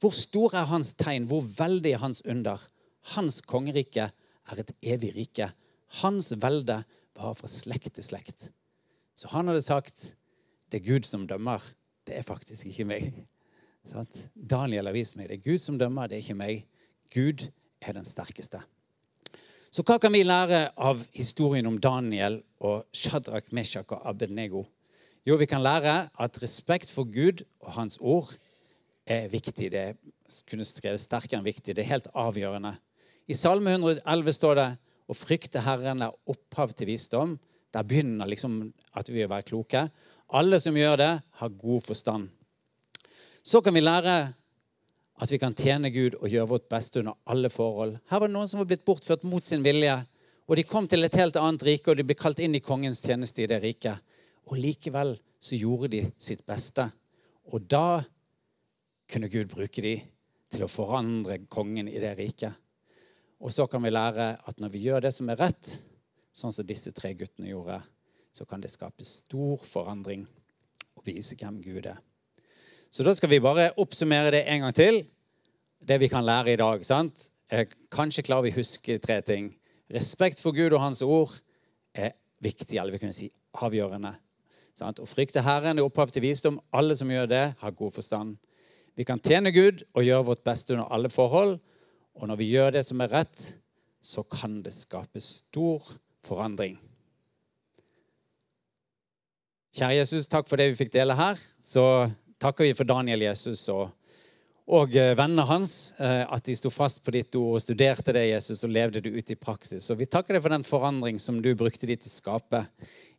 Hvor 0.00 0.16
stor 0.16 0.56
er 0.56 0.70
hans 0.72 0.94
tegn? 0.96 1.28
Hvor 1.28 1.44
veldig 1.44 1.92
er 1.92 2.00
hans 2.06 2.24
under? 2.24 2.64
Hans 3.12 3.42
kongerike 3.44 4.08
er 4.08 4.64
et 4.64 4.72
evig 4.80 5.12
rike. 5.18 5.52
Hans 6.00 6.32
velde 6.32 6.80
var 7.18 7.36
fra 7.36 7.50
slekt 7.52 7.98
til 7.98 8.08
slekt. 8.08 8.54
Så 9.12 9.28
han 9.36 9.52
hadde 9.52 9.66
sagt 9.68 10.14
det 10.72 10.80
er 10.80 10.94
Gud 10.94 11.04
som 11.04 11.28
dømmer. 11.28 11.60
Det 12.08 12.16
er 12.16 12.24
faktisk 12.24 12.72
ikke 12.72 12.88
meg. 12.88 13.12
Daniel 14.34 14.88
har 14.88 14.96
vist 14.96 15.16
meg 15.16 15.30
det 15.30 15.38
er 15.38 15.46
Gud 15.46 15.62
som 15.62 15.78
dømmer, 15.80 16.08
det 16.08 16.18
er 16.18 16.24
ikke 16.24 16.38
meg. 16.38 16.66
Gud 17.14 17.46
er 17.80 17.96
den 17.96 18.08
sterkeste. 18.08 18.60
Så 19.68 19.84
hva 19.84 19.98
kan 20.00 20.12
vi 20.12 20.24
lære 20.24 20.70
av 20.80 21.02
historien 21.12 21.66
om 21.68 21.76
Daniel 21.80 22.40
og 22.64 22.86
Shadrach, 22.92 23.50
Meshach 23.52 23.90
og 23.92 24.04
Abednego? 24.08 24.64
Jo, 25.28 25.36
vi 25.36 25.48
kan 25.48 25.62
lære 25.62 26.08
at 26.08 26.38
respekt 26.42 26.90
for 26.90 27.04
Gud 27.04 27.44
og 27.60 27.74
hans 27.76 27.98
ord 28.00 28.32
er 29.06 29.28
viktig. 29.28 29.70
Det 29.72 29.98
kunne 30.48 30.64
skrevet 30.64 31.02
sterkere 31.02 31.40
enn 31.40 31.46
viktig. 31.46 31.74
Det 31.76 31.84
er 31.84 31.92
helt 31.92 32.08
avgjørende. 32.16 32.74
I 33.28 33.36
Salme 33.36 33.74
111 33.76 34.32
står 34.38 34.56
det 34.56 34.68
å 35.08 35.16
frykte 35.16 35.64
Herren 35.64 36.04
er 36.04 36.16
opphav 36.28 36.72
til 36.76 36.88
visdom. 36.88 37.36
Der 37.76 37.84
begynner 37.84 38.28
liksom 38.28 38.70
at 38.96 39.10
vi 39.12 39.20
vil 39.20 39.28
være 39.28 39.48
kloke. 39.50 39.84
Alle 40.32 40.60
som 40.60 40.76
gjør 40.76 40.96
det, 41.00 41.12
har 41.40 41.58
god 41.60 41.84
forstand. 41.84 42.28
Så 43.42 43.62
kan 43.64 43.74
vi 43.74 43.82
lære 43.82 44.18
at 45.18 45.32
vi 45.32 45.38
kan 45.38 45.54
tjene 45.56 45.90
Gud 45.90 46.14
og 46.20 46.30
gjøre 46.30 46.50
vårt 46.52 46.68
beste 46.70 47.00
under 47.00 47.16
alle 47.26 47.50
forhold. 47.50 47.96
Her 48.10 48.20
var 48.20 48.30
det 48.30 48.36
noen 48.36 48.50
som 48.50 48.62
var 48.62 48.68
blitt 48.70 48.86
bortført 48.86 49.24
mot 49.26 49.44
sin 49.44 49.64
vilje. 49.66 49.96
Og 50.48 50.56
de 50.56 50.64
kom 50.64 50.86
til 50.88 51.04
et 51.04 51.16
helt 51.18 51.36
annet 51.36 51.64
rike, 51.66 51.90
og 51.90 51.98
de 51.98 52.06
ble 52.06 52.16
kalt 52.16 52.38
inn 52.40 52.54
i 52.56 52.64
kongens 52.64 53.02
tjeneste 53.04 53.42
i 53.44 53.48
det 53.50 53.58
riket. 53.64 53.98
Og 54.48 54.56
likevel 54.62 55.16
så 55.42 55.58
gjorde 55.58 55.90
de 55.92 56.04
sitt 56.16 56.44
beste. 56.48 56.86
Og 57.52 57.66
da 57.68 58.00
kunne 59.10 59.30
Gud 59.32 59.50
bruke 59.52 59.84
de 59.84 59.98
til 60.52 60.64
å 60.64 60.70
forandre 60.70 61.42
kongen 61.52 61.90
i 61.90 62.00
det 62.00 62.14
riket. 62.18 62.54
Og 63.38 63.52
så 63.54 63.68
kan 63.70 63.84
vi 63.84 63.92
lære 63.92 64.32
at 64.40 64.58
når 64.58 64.72
vi 64.72 64.86
gjør 64.86 65.04
det 65.04 65.12
som 65.14 65.28
er 65.30 65.38
rett, 65.38 65.74
sånn 66.32 66.54
som 66.54 66.66
disse 66.66 66.94
tre 66.96 67.12
guttene 67.18 67.52
gjorde, 67.52 67.78
så 68.32 68.46
kan 68.48 68.62
det 68.62 68.72
skape 68.72 69.06
stor 69.06 69.60
forandring 69.62 70.24
og 70.96 71.06
vise 71.06 71.36
hvem 71.38 71.60
Gud 71.62 71.86
er. 71.90 72.00
Så 72.90 73.04
da 73.04 73.12
skal 73.12 73.30
vi 73.30 73.40
bare 73.44 73.70
oppsummere 73.76 74.32
det 74.32 74.46
en 74.48 74.64
gang 74.64 74.74
til, 74.76 75.02
det 75.84 76.00
vi 76.00 76.08
kan 76.08 76.24
lære 76.24 76.52
i 76.52 76.60
dag. 76.60 76.84
sant? 76.84 77.30
Kanskje 77.92 78.24
klarer 78.24 78.48
vi 78.48 78.52
å 78.52 78.58
huske 78.58 78.98
tre 78.98 79.20
ting. 79.22 79.52
Respekt 79.92 80.40
for 80.40 80.52
Gud 80.56 80.72
og 80.72 80.80
Hans 80.80 81.02
ord 81.02 81.36
er 81.94 82.12
viktig, 82.44 82.78
eller 82.78 82.92
vi 82.92 83.00
kunne 83.02 83.16
si 83.16 83.30
avgjørende. 83.52 84.14
Sant? 84.76 85.00
Å 85.00 85.08
frykte 85.08 85.42
Herren 85.44 85.78
er 85.78 85.84
opphav 85.84 86.12
til 86.12 86.24
visdom. 86.24 86.60
Alle 86.72 86.96
som 86.96 87.10
gjør 87.10 87.28
det, 87.28 87.44
har 87.60 87.76
god 87.76 87.92
forstand. 87.92 88.36
Vi 88.96 89.04
kan 89.04 89.20
tjene 89.20 89.52
Gud 89.52 89.84
og 89.94 90.04
gjøre 90.04 90.26
vårt 90.32 90.44
beste 90.46 90.74
under 90.74 90.88
alle 90.92 91.10
forhold. 91.12 91.58
Og 92.18 92.28
når 92.28 92.40
vi 92.40 92.52
gjør 92.52 92.72
det 92.74 92.84
som 92.86 93.00
er 93.00 93.12
rett, 93.12 93.42
så 94.02 94.24
kan 94.24 94.60
det 94.62 94.72
skape 94.74 95.20
stor 95.22 95.84
forandring. 96.26 96.78
Kjære 99.76 100.00
Jesus, 100.00 100.26
takk 100.26 100.48
for 100.48 100.58
det 100.58 100.70
vi 100.72 100.80
fikk 100.80 100.94
dele 100.96 101.14
her. 101.14 101.38
Så 101.62 101.84
takker 102.38 102.68
vi 102.68 102.74
for 102.78 102.88
Daniel 102.88 103.22
Jesus 103.26 103.64
og, 103.72 103.90
og 104.70 104.94
eh, 104.96 105.14
vennene 105.18 105.46
hans. 105.48 105.92
Eh, 105.98 106.24
at 106.24 106.46
de 106.46 106.56
sto 106.58 106.70
fast 106.72 107.02
på 107.04 107.14
ditt 107.14 107.34
ord 107.38 107.58
og 107.58 107.64
studerte 107.64 108.14
det, 108.14 108.28
Jesus, 108.30 108.64
og 108.64 108.74
levde 108.74 109.02
det 109.04 109.12
ut 109.14 109.34
i 109.34 109.38
praksis. 109.38 109.84
Så 109.84 109.98
vi 109.98 110.08
takker 110.10 110.36
deg 110.36 110.44
for 110.44 110.54
den 110.54 110.66
forandring 110.66 111.20
som 111.22 111.42
du 111.42 111.52
brukte 111.58 111.88
de 111.88 111.98
til 111.98 112.10
å 112.10 112.16
skape 112.18 112.64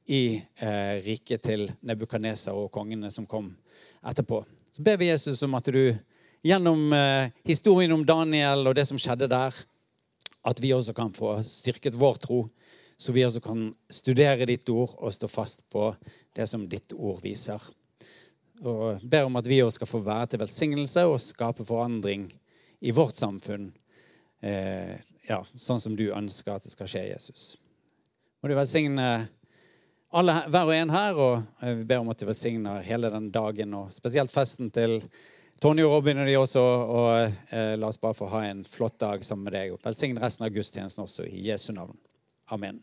i 0.09 0.39
eh, 0.39 0.95
riket 1.05 1.45
til 1.45 1.67
Nebukadneser 1.85 2.57
og 2.57 2.71
kongene 2.73 3.11
som 3.13 3.27
kom 3.29 3.51
etterpå. 4.01 4.41
Så 4.73 4.85
ber 4.85 4.97
vi 4.97 5.11
Jesus 5.11 5.43
om 5.45 5.57
at 5.59 5.69
du 5.69 5.83
gjennom 6.45 6.93
eh, 6.93 7.29
historien 7.45 7.93
om 7.93 8.05
Daniel 8.05 8.65
og 8.69 8.77
det 8.77 8.87
som 8.89 8.99
skjedde 9.01 9.29
der, 9.29 9.55
at 10.49 10.61
vi 10.63 10.71
også 10.73 10.95
kan 10.97 11.11
få 11.13 11.35
styrket 11.45 11.97
vår 11.99 12.21
tro, 12.23 12.45
så 12.99 13.13
vi 13.15 13.25
også 13.25 13.41
kan 13.43 13.67
studere 13.91 14.47
ditt 14.47 14.69
ord 14.71 14.95
og 14.97 15.13
stå 15.13 15.27
fast 15.31 15.61
på 15.71 15.91
det 16.35 16.47
som 16.51 16.65
ditt 16.71 16.95
ord 16.95 17.21
viser. 17.23 17.61
Og 18.59 19.03
ber 19.07 19.27
om 19.27 19.39
at 19.39 19.47
vi 19.47 19.61
også 19.63 19.79
skal 19.79 19.91
få 19.91 20.01
være 20.03 20.33
til 20.33 20.41
velsignelse 20.41 21.05
og 21.07 21.21
skape 21.23 21.65
forandring 21.67 22.27
i 22.79 22.91
vårt 22.95 23.19
samfunn. 23.19 23.69
Eh, 24.41 24.95
ja, 25.29 25.39
sånn 25.55 25.79
som 25.79 25.95
du 25.95 26.09
ønsker 26.11 26.55
at 26.55 26.65
det 26.65 26.73
skal 26.73 26.89
skje, 26.89 27.05
Jesus. 27.13 27.49
Må 28.39 28.51
du 28.51 28.55
velsigne 28.57 29.09
alle, 30.09 30.35
hver 30.49 30.69
og 30.69 30.73
en 30.75 30.93
her, 30.93 31.19
og 31.19 31.63
eh, 31.63 31.75
vi 31.81 31.87
ber 31.87 32.03
om 32.03 32.11
at 32.11 32.19
du 32.19 32.27
velsigner 32.27 32.83
hele 32.85 33.11
den 33.13 33.29
dagen, 33.31 33.75
og 33.77 33.93
spesielt 33.93 34.33
festen 34.33 34.71
til 34.73 34.99
Tonje 35.61 35.85
og 35.85 35.97
Robin 35.97 36.23
og 36.23 36.29
de 36.29 36.37
også. 36.39 36.63
Og 36.63 37.09
eh, 37.53 37.73
la 37.79 37.91
oss 37.91 38.01
bare 38.01 38.17
få 38.17 38.31
ha 38.33 38.45
en 38.49 38.63
flott 38.67 38.99
dag 38.99 39.25
sammen 39.27 39.49
med 39.49 39.57
deg. 39.59 39.75
Og 39.75 39.83
velsigne 39.85 40.23
resten 40.23 40.47
av 40.47 40.55
gudstjenesten 40.55 41.05
også, 41.05 41.27
i 41.27 41.49
Jesu 41.51 41.73
navn. 41.75 41.97
Amen. 42.49 42.79